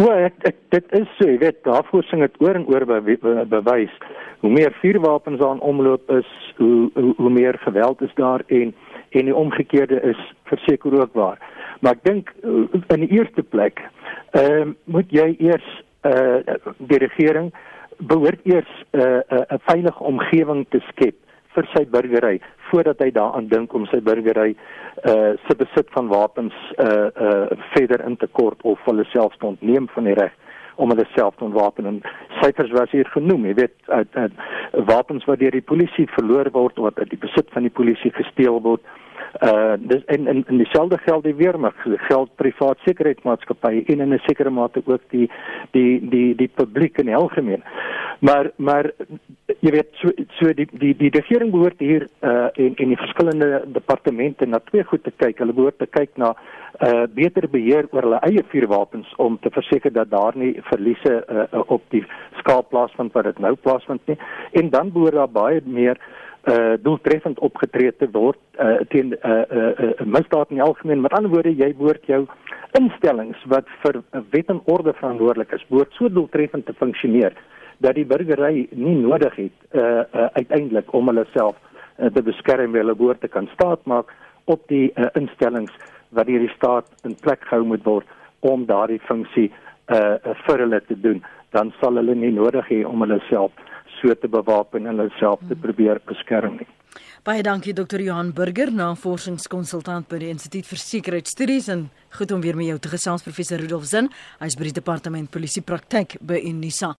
[0.00, 3.00] O, ek, ek dit is so, jy weet, daarvoor sing dit oor en oor be,
[3.20, 3.94] be, bewys.
[4.40, 8.72] Hoe meer vuurwapens aan omloop is, hoe, hoe hoe meer geweld is daar en
[9.10, 11.38] en die omgekeerde is verseker ook waar.
[11.80, 13.82] Maar ek dink eh, in die eerste plek,
[14.30, 15.68] ehm uh, moet jy eers
[16.00, 17.50] eh uh, die regering
[17.98, 21.16] behoort eers 'n uh, 'n uh, veilige omgewing te skep
[21.54, 22.40] vir sy burgery
[22.70, 24.54] voordat hy daaraan dink om sy burgery
[25.10, 29.46] uh se besit van wapens uh uh verder in te kort of hulle self te
[29.46, 30.32] ontneem van die reg
[30.80, 31.86] om hulle self te ontwapen.
[31.86, 32.00] En
[32.40, 34.32] syfers was hier genoem jy weet uit, uit
[34.88, 38.12] wapens wat deur die polisie verloor word of wat uit die besit van die polisie
[38.16, 38.84] gesteel word
[39.42, 41.74] uh dis en en, en dieselfde geld die weermag
[42.08, 45.30] geld privaat sekuriteitsmaatskappye en in 'n sekere mate ook die
[45.70, 47.62] die die die publiek in algemeen.
[48.18, 48.90] Maar maar
[49.60, 53.64] jy weet so so die die die regering behoort hier uh en en die verskillende
[53.66, 55.38] departemente na twee goed te kyk.
[55.38, 56.34] Hulle behoort te kyk na
[56.84, 61.60] uh beter beheer oor hulle eie vuurwapens om te verseker dat daar nie verliese uh,
[61.66, 62.04] op die
[62.38, 64.18] skaal plaasvind wat dit nou plaasvind nie.
[64.52, 66.29] En dan behoort daar baie meer uh
[66.82, 71.00] doeltreffend opgetree te word uh teen uh uh, uh misdaad in algemeen.
[71.00, 72.22] Met ander woorde, jy behoort jou
[72.78, 77.36] instellings wat vir wet en orde verantwoordelik is, behoort so doeltreffend te funksioneer
[77.80, 82.76] dat die burgery nie nodig het uh, uh uiteindelik om hulle self uh, te beskerm,
[82.76, 84.12] hulle behoort te kan staat maak
[84.44, 85.72] op die uh, instellings
[86.16, 89.50] wat deur die staat in plek gehou moet word om daardie funksie
[89.90, 91.18] uh vir hulle te doen.
[91.50, 93.52] Dan sal hulle nie nodig hê om hulle self
[94.00, 96.68] so te bewapen en hulle self te probeer beskerm nie.
[97.24, 98.00] Baie dankie Dr.
[98.00, 101.84] Johan Burger, navorsingskonsultant by die Instituut vir Sekuriteitsstudies en
[102.16, 104.08] goed om weer met jou te gesels professor Rudolf Zin,
[104.40, 106.94] hy's by die departement polisie praktyk by Unisa.